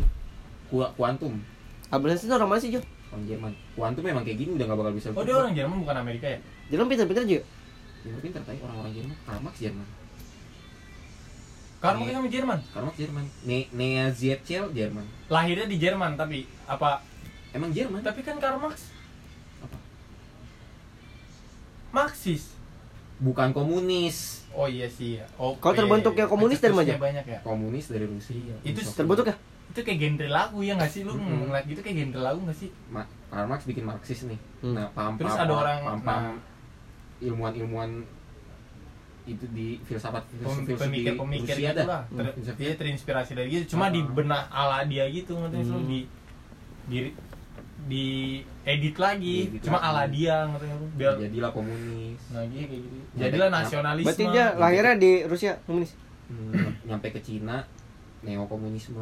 [0.68, 1.40] Ku- Kuantum
[1.88, 2.80] Albert Einstein orang mana sih Jo?
[3.08, 3.52] orang Jerman.
[3.72, 5.08] Kuantum memang kayak gini udah gak bakal bisa.
[5.16, 6.38] Oh dia orang Jerman bukan Amerika ya?
[6.68, 7.42] Jangan pintar-pintar juga
[8.06, 9.16] Ya, mungkin tertarik orang-orang Jerman.
[9.26, 9.88] Karl Marx Jerman.
[11.78, 12.12] Karena Iya.
[12.12, 12.58] kami Jerman.
[12.68, 13.24] Karl Marx Jerman.
[13.42, 15.06] Ne Nea Zetchel Jerman.
[15.28, 16.98] Lahirnya di Jerman tapi apa?
[17.50, 18.02] Emang Jerman?
[18.02, 18.90] Tapi kan Karl Marx
[19.60, 19.78] Apa?
[21.90, 22.54] Marxis.
[23.18, 24.46] Bukan komunis.
[24.50, 25.26] Oh iya sih ya.
[25.34, 25.54] Oh.
[25.56, 26.94] Kalau terbentuknya komunis dari mana?
[26.94, 27.38] Banyak ya.
[27.42, 28.34] Komunis dari Rusia.
[28.34, 28.54] Iya.
[28.64, 29.36] Itu Terbentuk ya?
[29.68, 31.46] Itu kayak genre lagu ya nggak sih lu Mm-mm.
[31.46, 32.70] ngeliat gitu kayak genre lagu nggak sih?
[32.88, 34.38] Ma- Karl Marx bikin Marxis nih.
[34.62, 34.74] Hmm.
[34.74, 36.34] Nah, paham Terus ada orang- paham, nah.
[37.20, 37.90] ilmuwan-ilmuwan
[39.28, 42.02] itu di filsafat filsuf di Pemikir-pemikir gitu lah.
[42.06, 42.56] Ter- Hmm.
[42.56, 43.64] Dia terinspirasi dari gitu.
[43.72, 43.90] Cuma Ah.
[43.90, 45.84] di benah ala dia gitu ngerti Hmm.
[45.84, 45.98] di
[46.86, 46.98] di
[47.80, 48.06] di
[48.62, 49.36] edit lagi.
[49.46, 49.86] Diedit Cuma lagi.
[49.86, 50.66] ala dia ngerti?
[50.94, 52.20] Biar Jadilah komunis.
[52.28, 52.96] nah gitu kayak gitu.
[52.96, 54.08] Nyampe- Jadilah nasionalisme.
[54.08, 55.92] Berarti dia lahirnya di Rusia komunis
[56.28, 56.52] Hmm,
[56.84, 57.64] nyampe ke Cina
[58.20, 59.00] neokomunisme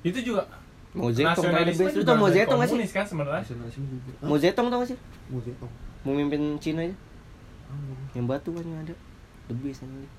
[0.00, 0.48] itu juga
[0.94, 2.72] Mau Zedong tau Mau Zedong sih?
[2.72, 3.44] komunis kan sebenarnya
[4.22, 4.98] Mau Zedong tau gak sih?
[5.28, 5.72] Mau Zedong.
[6.00, 6.96] Mau mimpin Cina aja
[8.14, 8.94] Yang batu kan yang ada.
[9.62, 10.12] Best anjing.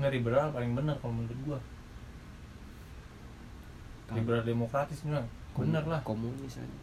[0.00, 1.58] Nggak liberal paling benar kalau menurut gua.
[4.14, 6.00] Liberal demokratis benar benar lah.
[6.06, 6.78] Komunis aja.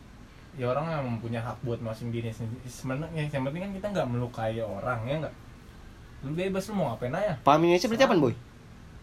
[0.57, 2.65] Ya orang yang mempunyai hak buat masing diri sendiri.
[2.65, 5.35] Sebenarnya yang penting kan kita nggak melukai orang ya nggak?
[6.25, 7.37] Lu bebas lu mau ngapain aja?
[7.45, 8.35] Paham Indonesia berarti apaan boy?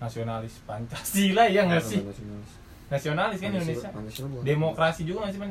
[0.05, 2.01] nasionalis pancasila ya nggak sih?
[2.03, 2.53] Nasionalis.
[2.91, 3.89] nasionalis kan Indonesia.
[3.89, 5.51] Pancasila demokrasi juga nggak sih Pan?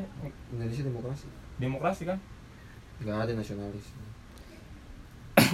[0.54, 1.26] Indonesia demokrasi.
[1.58, 2.18] Demokrasi kan
[2.98, 3.86] nggak ada nasionalis.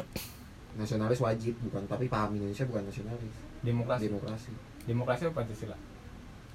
[0.70, 3.34] Nasionalis wajib bukan tapi paham Indonesia bukan nasionalis.
[3.60, 4.02] Demokrasi.
[4.06, 4.50] Demokrasi.
[4.86, 5.76] Demokrasi apa pancasila?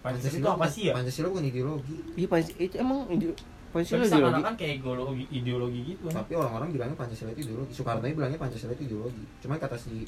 [0.02, 0.94] Pancasila itu apa sih ya?
[0.94, 1.96] Pancasila bukan ideologi.
[2.16, 3.38] Iya Pancasila itu emang ide-
[3.70, 4.24] Pancasila tapi ideologi.
[4.24, 6.14] seakan-akan kayak ideologi ideologi gitu kan?
[6.16, 7.72] Tapi orang-orang bilangnya Pancasila itu ideologi.
[7.76, 9.24] Soekarno bilangnya Pancasila itu ideologi.
[9.42, 10.08] Cuman kata si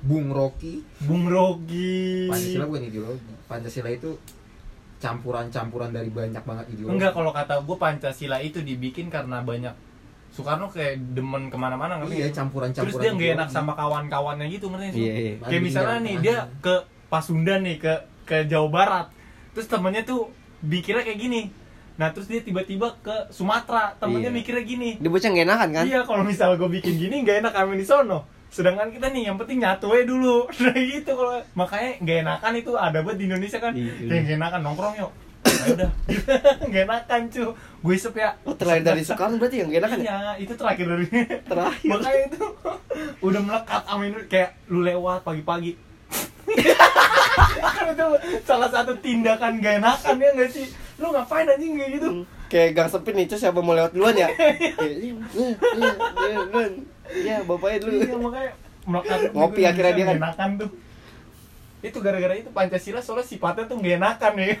[0.00, 3.30] Bung Rocky Bung Rogi Pancasila bukan ideologi.
[3.46, 4.10] Pancasila itu
[4.98, 6.92] campuran-campuran dari banyak banget ideologi.
[6.92, 9.72] Enggak kalau kata gue Pancasila itu dibikin karena banyak
[10.30, 12.38] Soekarno kayak demen ke mana-mana ngerti iya nggak?
[12.38, 15.02] campuran-campuran Terus dia nggak enak sama kawan-kawannya gitu ngerti nggak sih?
[15.02, 15.32] Iya, iya.
[15.42, 16.74] Kayak misalnya nih dia ke
[17.06, 19.06] Pasundan nih ke ke Jawa Barat.
[19.50, 20.30] Terus temennya tuh
[20.62, 21.42] mikirnya kayak gini.
[21.98, 24.38] Nah terus dia tiba-tiba ke Sumatera, temennya Iya.
[24.38, 24.90] mikirnya gini.
[24.96, 25.84] Dia bocah gak enakan kan?
[25.84, 28.24] Iya kalau misal gue bikin gini nggak enak kami di sono.
[28.48, 30.46] Sedangkan kita nih yang penting nyatu aja dulu.
[30.62, 33.74] Nah gitu kalau makanya nggak enakan itu ada banget di Indonesia kan.
[33.74, 33.92] Iya.
[34.06, 35.12] Kayak nggak enakan nongkrong yuk.
[35.42, 35.90] Udah.
[36.68, 37.44] nggak enakan cu.
[37.80, 38.36] Gue isep ya.
[38.42, 40.04] Oh, terlahir dari Soekarno berarti yang gak enakan ya?
[40.04, 41.06] Iya, itu terakhir dari
[41.42, 41.88] Terakhir.
[41.88, 42.44] makanya itu
[43.26, 45.72] udah melekat amin kayak lu lewat pagi-pagi
[46.50, 48.06] kan itu
[48.42, 50.66] salah satu tindakan gak enakan ya nggak sih
[50.98, 52.24] lu ngapain anjing kayak gitu Hmm.
[52.50, 54.26] Kayak gang sepi nih, terus siapa mau lewat duluan ya?
[57.10, 57.96] Iya, bapaknya dulu.
[58.00, 60.16] iya makanya melekat Ngopi akhirnya dia kan.
[60.18, 60.70] Enakan tuh
[61.80, 64.46] itu gara-gara itu Pancasila soalnya sifatnya tuh gak enakan ya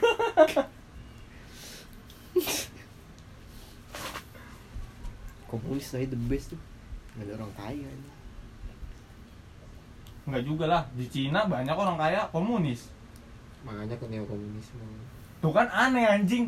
[5.50, 6.60] Komunis tadi the best tuh.
[7.18, 8.08] Gak ada orang kaya nih.
[10.20, 12.86] nggak juga lah di Cina banyak orang kaya komunis
[13.66, 14.78] makanya ke neokomunisme
[15.42, 16.46] tuh kan aneh anjing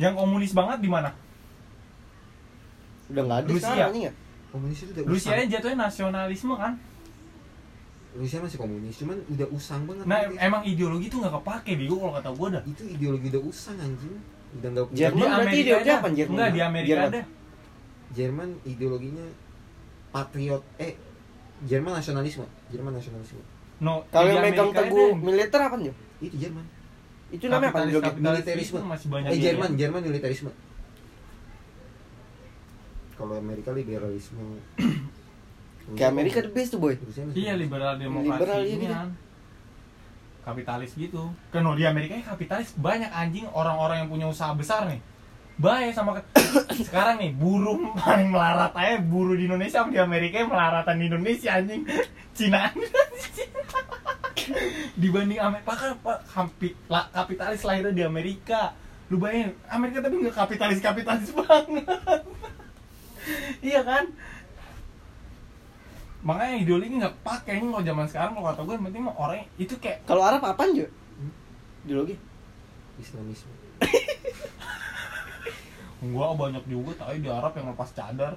[0.00, 1.12] yang komunis banget di mana
[3.12, 3.84] Udah gak ada Rusia.
[3.92, 4.12] ya?
[4.48, 6.80] komunis itu udah Rusia jatuhnya nasionalisme kan
[8.12, 10.38] Rusia masih komunis cuman udah usang banget nah Rusia.
[10.38, 14.14] emang ideologi tuh nggak kepake bego kalau kata gue dah itu ideologi udah usang anjing
[14.52, 15.96] udah nggak Jerman berarti Amerika ideologi ada.
[15.96, 16.34] apa, Jerman?
[16.36, 17.08] Enggak, di Amerika Jerman.
[17.08, 17.22] ada.
[18.12, 19.26] Jerman ideologinya
[20.10, 20.92] patriot eh
[21.62, 23.40] Jerman nasionalisme Jerman nasionalisme
[23.78, 25.90] No, Kalau yang megang teguh militer apa nih?
[26.20, 26.64] itu Jerman
[27.30, 27.80] Itu namanya apa?
[27.82, 28.20] Ideologi?
[28.20, 29.40] militerisme masih banyak eh.
[29.40, 30.52] Jerman Jerman militerisme
[33.12, 34.58] kalau Amerika liberalisme
[35.92, 36.94] Kayak Amerika the best tuh boy.
[37.34, 38.94] Iya, liberal demokrasi Liberal, iya ini gitu.
[38.94, 39.08] kan.
[40.42, 41.22] Kapitalis gitu.
[41.50, 45.00] Kan di Amerika ya kapitalis banyak anjing orang-orang yang punya usaha besar nih.
[45.60, 46.18] Baik sama
[46.88, 51.04] sekarang nih buruh paling melarat aja buruh di Indonesia sama di Amerika yang melaratan di
[51.10, 51.82] Indonesia anjing.
[52.36, 52.72] Cina
[55.02, 55.92] dibanding Amerika kan
[57.12, 58.74] kapitalis lahirnya di Amerika
[59.12, 62.20] lu bayangin Amerika tapi nggak kapitalis kapitalis banget
[63.60, 64.08] iya kan
[66.22, 69.42] makanya ideologi nggak pakai ini kalau zaman sekarang kalau kata gue yang penting mah orang
[69.56, 70.90] itu kayak Kalau Arab apaan juga?
[71.82, 72.14] Ideologi.
[72.94, 73.50] Islamisme
[76.04, 78.34] gua banyak juga tapi di Arab yang lepas cadar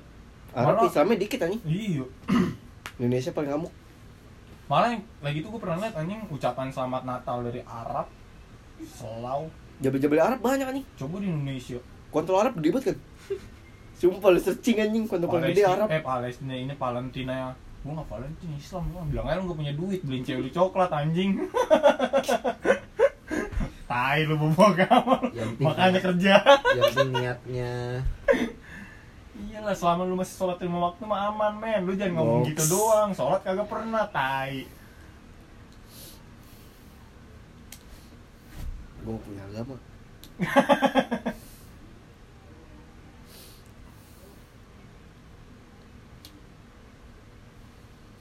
[0.52, 1.62] Arab Malah- Islamnya dikit anjing.
[1.64, 2.06] iya
[2.98, 3.74] Indonesia paling ngamuk.
[4.66, 8.10] malah yang lagi itu gue pernah lihat anjing ucapan selamat Natal dari Arab
[8.84, 10.86] selau Jabel-jabel Arab banyak anjing.
[10.96, 11.78] coba di Indonesia
[12.08, 12.98] Kontrol Arab gede banget kan?
[14.00, 15.88] Sumpah lu searching anjing kontrol gede Palestina, Arab.
[15.88, 17.50] eh Palestina ini Valentina ya
[17.86, 18.84] gue nggak Valentina Islam.
[18.90, 21.38] Gue bilang aja lu gak punya duit beliin cewek lu coklat anjing.
[23.86, 26.34] Tai lu bobo penting- makanya kerja.
[26.74, 27.74] Yang penting niatnya.
[29.38, 31.86] Iyalah selama lu masih sholat lima waktu mah aman men.
[31.86, 32.50] Lu jangan ngomong Box.
[32.50, 33.14] gitu doang.
[33.14, 34.66] Sholat kagak pernah tai.
[39.06, 39.78] Gue punya agama.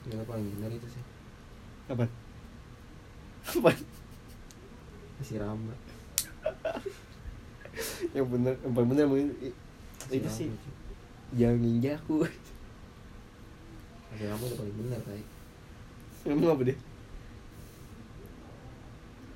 [0.05, 1.03] yang paling benar itu sih
[1.85, 2.09] Apaan?
[3.45, 3.77] Apaan?
[5.15, 5.73] masih rama
[8.11, 9.05] Yang bener, yang paling bener
[9.41, 9.55] i-
[10.05, 10.47] Masih itu sih.
[11.35, 12.23] Jangan ninjaku.
[14.07, 15.21] masih rama udah paling benar tay
[16.25, 16.77] Emang apa deh?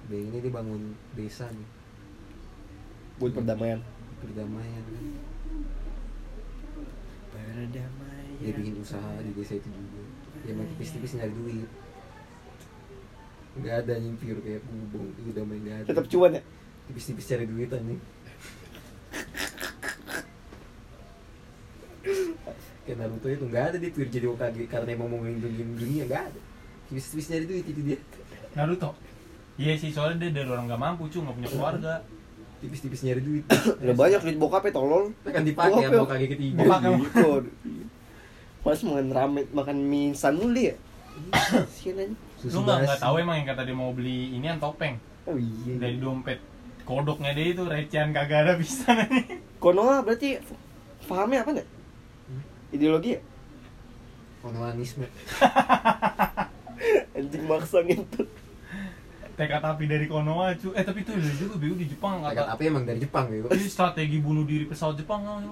[0.10, 0.82] Bayangin ini dia bangun
[1.14, 1.70] desa nih
[3.20, 3.80] Buat perdamaian.
[4.20, 5.06] perdamaian kan
[7.30, 8.38] Perdamaian.
[8.40, 10.02] dia bikin usaha di desa itu juga
[10.46, 11.70] dia main tipis-tipis nyari duit.
[13.60, 15.88] Nggak ada yang pure kayak bubong itu udah main nggak ada.
[15.92, 16.44] Tetap cuan ya?
[16.90, 18.00] tipis-tipis cari duit nih
[22.90, 24.66] kayak Naruto itu nggak ada dia pure jadi Hokage.
[24.66, 26.40] Karena emang mau ngelindungin dunia nggak ada.
[26.90, 27.98] Tipis-tipis nyari duit itu dia.
[28.58, 28.98] Naruto?
[29.62, 31.94] Iya sih soalnya dia dari orang gak mampu cu nggak punya keluarga.
[32.66, 33.46] Tipis-tipis nyari duit.
[33.86, 35.14] Udah banyak duit bokapnya tolol.
[35.22, 36.02] kan dipakai sama ya.
[36.02, 36.66] Hokage ketiga.
[36.66, 36.82] Bokap
[38.60, 40.76] Pas makan ramen, makan mie instan dulu ya?
[42.40, 44.96] Susu lu nggak nggak tahu emang yang kata dia mau beli ini yang topeng
[45.28, 45.76] Oh iya.
[45.76, 46.40] dari dompet
[46.88, 50.40] kodoknya dia itu recehan kagak ada bisa nih Konoha berarti
[51.04, 51.66] pahamnya apa nih?
[52.32, 52.42] Hmm?
[52.72, 53.22] Ideologi ya?
[54.40, 55.04] Konohanisme
[57.20, 58.24] Anjing maksa gitu.
[59.36, 62.52] tekad api dari Konoha cu eh tapi itu ada juga bego di Jepang Tekad kata
[62.56, 65.44] api emang dari Jepang gitu ini strategi bunuh diri pesawat Jepang kan.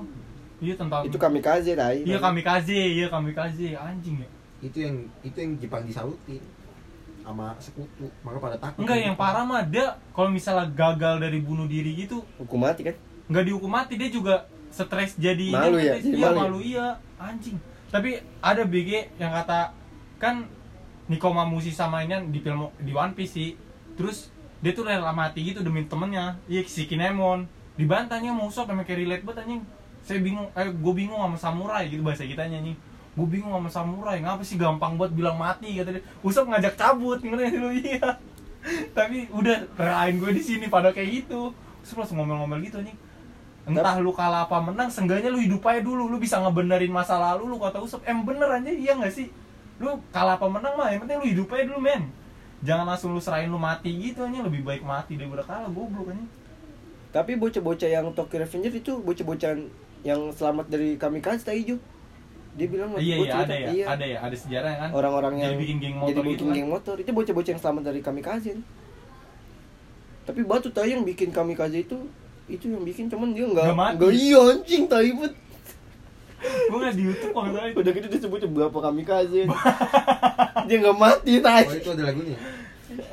[0.58, 2.02] Iya tentang Itu kamikaze tai.
[2.02, 2.18] iya.
[2.18, 3.78] Kamikaze iya kamikaze.
[3.78, 4.30] Anjing ya.
[4.62, 6.42] Itu yang itu yang Jepang disalutin
[7.22, 8.08] sama sekutu.
[8.24, 12.24] Maka pada takut Enggak yang parah mah dia kalau misalnya gagal dari bunuh diri gitu
[12.40, 12.96] hukum mati kan?
[13.28, 15.84] nggak dihukum mati dia juga stres jadi Malu ya?
[15.84, 16.42] iya, Jadi iya malu ya?
[16.42, 16.88] malu iya.
[17.20, 17.58] Anjing.
[17.92, 18.90] Tapi ada BG
[19.20, 19.76] yang kata
[20.18, 20.48] kan
[21.08, 23.50] Niko Mamushi sama ini kan di film di One Piece sih.
[23.94, 26.40] Terus dia tuh rela mati gitu demi temennya.
[26.48, 27.46] Iya si Kinemon.
[27.78, 29.62] Dibantahnya usop emang kayak relate banget anjing
[30.08, 32.80] saya bingung eh gue bingung sama samurai gitu bahasa kita anjing
[33.18, 36.04] gue bingung sama samurai ngapa sih gampang buat bilang mati kata dia.
[36.22, 37.70] Usop ngajak cabut ngerti sih lu?
[37.82, 38.10] Iya.
[38.94, 41.50] Tapi udah relain gue di sini pada kayak gitu.
[41.82, 42.98] Terus langsung ngomel-ngomel gitu anjing
[43.68, 46.08] entah lu kalah apa menang seenggaknya lu hidup aja dulu.
[46.08, 49.28] Lu bisa ngebenerin masa lalu lu kata usop em bener aja iya nggak sih?
[49.82, 52.08] Lu kalah apa menang mah yang penting lu hidup aja dulu men.
[52.64, 56.26] Jangan langsung lu serahin lu mati gitu aja lebih baik mati daripada kalah goblok aja
[57.18, 59.52] tapi bocah-bocah yang Tokyo Revenger itu bocah-bocah
[60.08, 61.76] yang selamat dari kamikaze tak hijau
[62.58, 63.86] dia bilang iya iya cerita, ada ya iya.
[63.86, 64.90] ada ya ada sejarah kan.
[64.96, 66.56] Orang-orang Jadi yang bikin geng motor jadi bikin gitu kan.
[66.58, 66.96] geng motor.
[66.98, 68.54] Itu bocah-bocah yang selamat dari kamikaze
[70.28, 71.96] tapi batu tai yang bikin kamikaze itu
[72.52, 75.34] itu yang bikin cuman dia nggak Nggak iya anjing tai bet.
[76.70, 79.42] Gue nggak di YouTube kok itu udah gitu disebutnya berapa kamikaze
[80.68, 81.64] dia nggak mati tai.
[81.64, 82.38] Oh itu ada lagunya?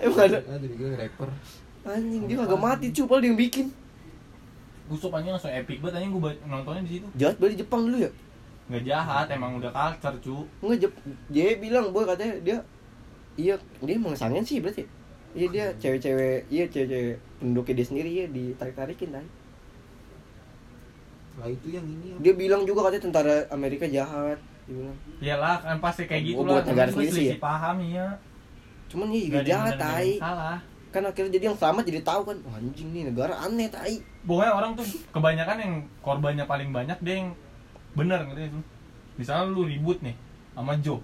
[0.03, 0.39] Emang ada.
[0.43, 1.29] Ada juga rapper.
[1.87, 3.05] Anjing dia nggak mati cuy.
[3.07, 3.67] Padahal dia yang bikin
[4.95, 8.11] Usop aja langsung epic banget anjing gue nontonnya di situ jahat balik Jepang dulu ya
[8.65, 10.93] nggak jahat emang udah culture cu Enggak, Jep,
[11.29, 12.57] dia bilang boy katanya dia
[13.35, 14.87] iya dia emang sangen sih berarti.
[15.35, 19.27] Iya dia cewek-cewek, iya cewek-cewek penduduknya dia sendiri ya ditarik-tarikin kan.
[21.35, 24.39] lah itu yang ini Dia bilang juga katanya tentara Amerika jahat.
[24.65, 24.97] Dia bilang.
[25.19, 28.07] iyalah kan pasti kayak gitu Oh, lah buat negara sendiri sih selisih paham iya
[28.87, 30.11] Cuman dia juga Nggak jahat nggak tai.
[30.17, 30.57] salah
[30.95, 33.99] Kan akhirnya jadi yang selamat jadi tahu kan, "Wah, anjing nih negara aneh tai.
[34.23, 37.35] pokoknya orang tuh kebanyakan yang korbannya paling banyak dia yang
[37.99, 38.61] bener gitu itu
[39.19, 40.15] misalnya lu ribut nih
[40.55, 41.03] sama Joe.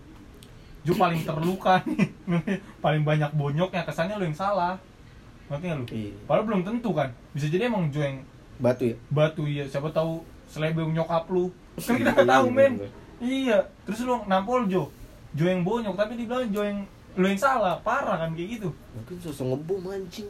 [0.87, 2.07] Joe paling terluka nih
[2.79, 4.79] paling banyak bonyoknya kesannya lu yang salah.
[5.51, 5.87] Ngerti nggak lu?
[5.91, 6.13] Iya.
[6.31, 7.11] padahal belum tentu kan.
[7.35, 8.19] Bisa jadi emang Joe yang
[8.61, 8.97] Batu ya.
[9.11, 11.51] batu ya siapa tahu selebeng nyokap lu.
[11.83, 12.73] Kan kita nggak tahu iya, men.
[13.19, 13.59] iya.
[13.89, 14.87] Terus lu nampol Joe.
[15.35, 16.81] Joe yang bonyok tapi dibilang Joe yang
[17.15, 20.29] lu yang salah parah kan kayak gitu Mungkin sosok ngebom anjing.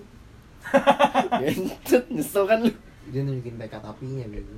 [1.41, 2.73] Gentet, nyesel kan lu.
[3.09, 4.55] dia nunjukin tekad apinya gitu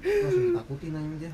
[0.00, 1.30] langsung takutin aja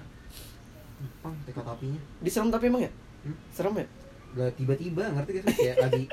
[0.99, 2.93] Jepang tekad apinya Diserem tapi emang ya?
[3.23, 3.37] Hmm?
[3.53, 3.87] Serem ya?
[4.33, 6.05] gak tiba-tiba ngerti gak sih kayak lagi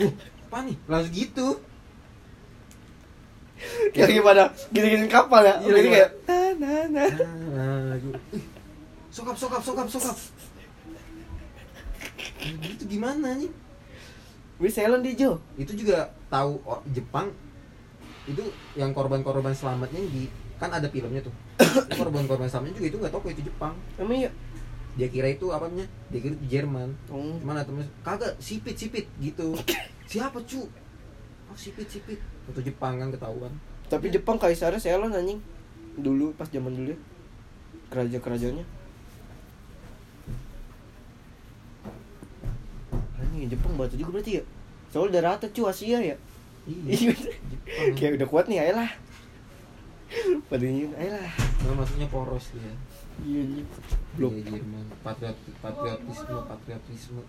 [0.00, 0.12] uh
[0.48, 1.48] apa nih langsung gitu
[3.92, 5.54] Kayak lagi pada gini-gini kapal ya.
[5.54, 7.08] Iya, Jadi lagi kayak nah nah nah.
[7.52, 8.44] nah gitu Ih,
[9.10, 10.16] sokap sokap sokap sokap
[12.62, 13.50] Gitu gimana nih
[14.58, 15.30] Wih, Ceylon dia Jo.
[15.54, 17.30] itu juga tahu oh, Jepang
[18.28, 18.42] itu
[18.74, 20.26] yang korban-korban selamatnya di
[20.58, 21.32] kan ada filmnya tuh
[21.62, 24.30] Itu korban-korban selamatnya juga itu nggak tahu kok itu Jepang Emang iya.
[24.98, 27.38] dia kira itu apa namanya dia kira itu Jerman Oh.
[27.38, 29.54] Cuman temen kagak sipit sipit gitu.
[30.10, 30.66] Siapa cu?
[31.48, 32.18] Oh sipit sipit.
[32.50, 33.52] Atau Jepang kan ketahuan.
[33.86, 35.38] Tapi Jepang kaisarnya Ceylon anjing.
[35.94, 36.98] Dulu pas zaman dulu ya.
[37.94, 38.66] Kerajaan-kerajaannya.
[43.38, 44.44] Anjing Jepang batu juga berarti ya.
[44.90, 46.16] Soalnya udah rata cu Asia ya.
[46.66, 46.90] Iya.
[46.90, 47.12] Iya.
[47.94, 48.90] Kayak udah kuat nih, ayolah.
[50.50, 51.30] Padahal ayolah.
[51.62, 52.74] Nah, maksudnya poros dia.
[53.22, 53.68] Iya anjing.
[54.18, 54.30] Belum.
[54.34, 54.84] Iya, Jerman.
[55.06, 57.22] Patriot patriotisme patriotisme.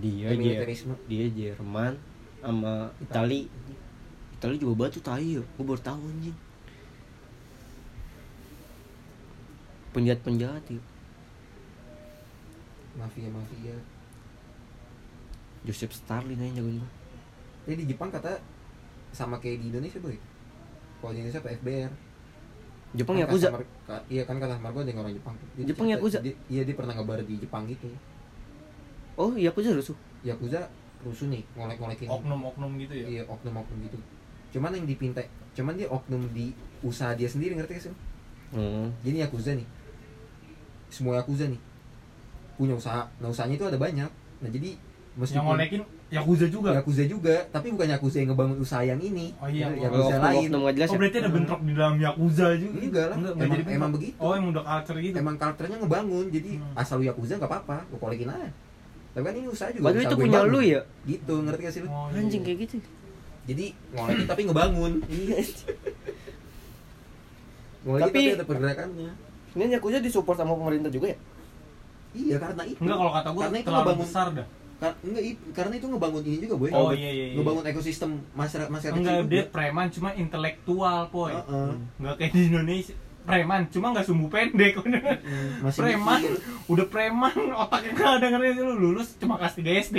[0.00, 0.94] Dia militerisme.
[1.08, 1.92] dia Jerman
[2.40, 3.52] sama Itali.
[4.40, 5.42] Itali juga batu tai ya.
[5.44, 6.36] Gue baru tahu anjing.
[9.92, 10.80] Penjahat-penjahat ya.
[12.96, 13.76] Mafia mafia.
[15.66, 16.88] Joseph Stalin aja jago juga.
[17.62, 18.38] Tapi di Jepang kata
[19.10, 20.14] sama kayak di Indonesia boy.
[20.96, 21.92] Kalau di Indonesia apa FBR.
[22.94, 23.48] Jepang Kan Yakuza.
[23.84, 25.34] ka- Iya kan kata Marco ada yang orang Jepang.
[25.52, 26.18] Dia Jepang cerita- Yakuza?
[26.22, 27.90] dia- Iya dia pernah ngebar di Jepang gitu.
[29.16, 29.96] Oh, Yakuza rusuh.
[30.22, 33.94] Yakuza rusuh nih ngolek-ngolekin oknum-oknum gitu ya iya oknum-oknum gitu
[34.50, 36.50] cuman yang dipinta cuman dia oknum di
[36.82, 37.94] usaha dia sendiri ngerti gak sih
[38.50, 38.90] Hmm.
[39.00, 39.68] jadi yakuza nih
[40.88, 41.60] semua yakuza nih
[42.56, 44.10] punya usaha nah usahanya itu ada banyak
[44.40, 44.74] nah jadi
[45.16, 49.34] yang meskipun ngolekin Yakuza juga yakuza juga tapi bukan yakuza yang ngebangun usaha yang ini
[49.36, 50.98] Oh iya, Gitu, oh, yakuza Oknum- lain oknum jelas oh ya?
[50.98, 53.74] berarti ada bentrok di dalam Yakuza juga Enggak lah, enggak, emang- jadi bentrok.
[53.74, 54.14] emang begitu.
[54.18, 56.78] oh emang udah culture gitu emang karakternya ngebangun jadi Hmm.
[56.78, 58.48] asal lu yakuza nggak apa-apa lu kolekin aja
[59.10, 60.52] tapi kan ini usaha juga Padahal usaha itu punya bangun.
[60.52, 60.80] lu ya?
[61.06, 62.18] gitu ngerti gak sih lu Oh, iya.
[62.18, 62.76] Anjing kayak gitu.
[63.46, 65.36] jadi ngolekin tapi ngebangun Iya.
[67.82, 69.10] ngolekin tapi, Tapi- ada pergerakannya
[69.56, 71.18] Ini Yakuza disupport sama pemerintah juga ya?
[72.14, 74.46] iya karena itu enggak kalau kata gue Karena itu terlalu ngebangun- besar dah
[74.76, 76.68] Kar- enggak i- karena itu ngebangun ini juga boy.
[76.68, 77.34] Oh, iya, iya, iya.
[77.34, 79.50] ngebangun ekosistem masyarakat masyarakat enggak kecil dia juga.
[79.50, 81.70] preman cuma intelektual poy Heeh.
[81.96, 82.94] enggak kayak di Indonesia.
[83.26, 84.78] Preman cuma nggak sumbu pendek.
[84.78, 85.02] Udah
[85.64, 86.34] masih preman mikir.
[86.68, 88.74] udah preman otaknya nggak ada ngerti lu?
[88.78, 89.98] Lulus cuma kelas 3 SD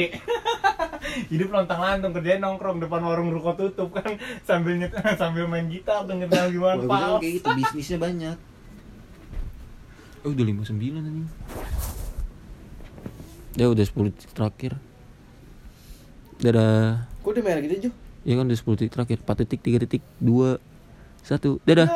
[1.32, 4.14] hidup lontang lantung kerjain nongkrong depan warung ruko tutup kan.
[4.44, 8.38] Sambil nyet sambil main gitar denger lagu gimana pak kayak gitu bisnisnya banyak.
[10.22, 11.28] Oh udah 59 anjing
[13.58, 14.78] ya udah 10 detik terakhir.
[16.38, 17.92] Dadah Kok udah merah gitu, Ju?
[18.22, 19.18] ya kan udah 10 detik terakhir.
[19.26, 20.62] 4 detik 3 detik 2
[21.28, 21.88] 1 dadah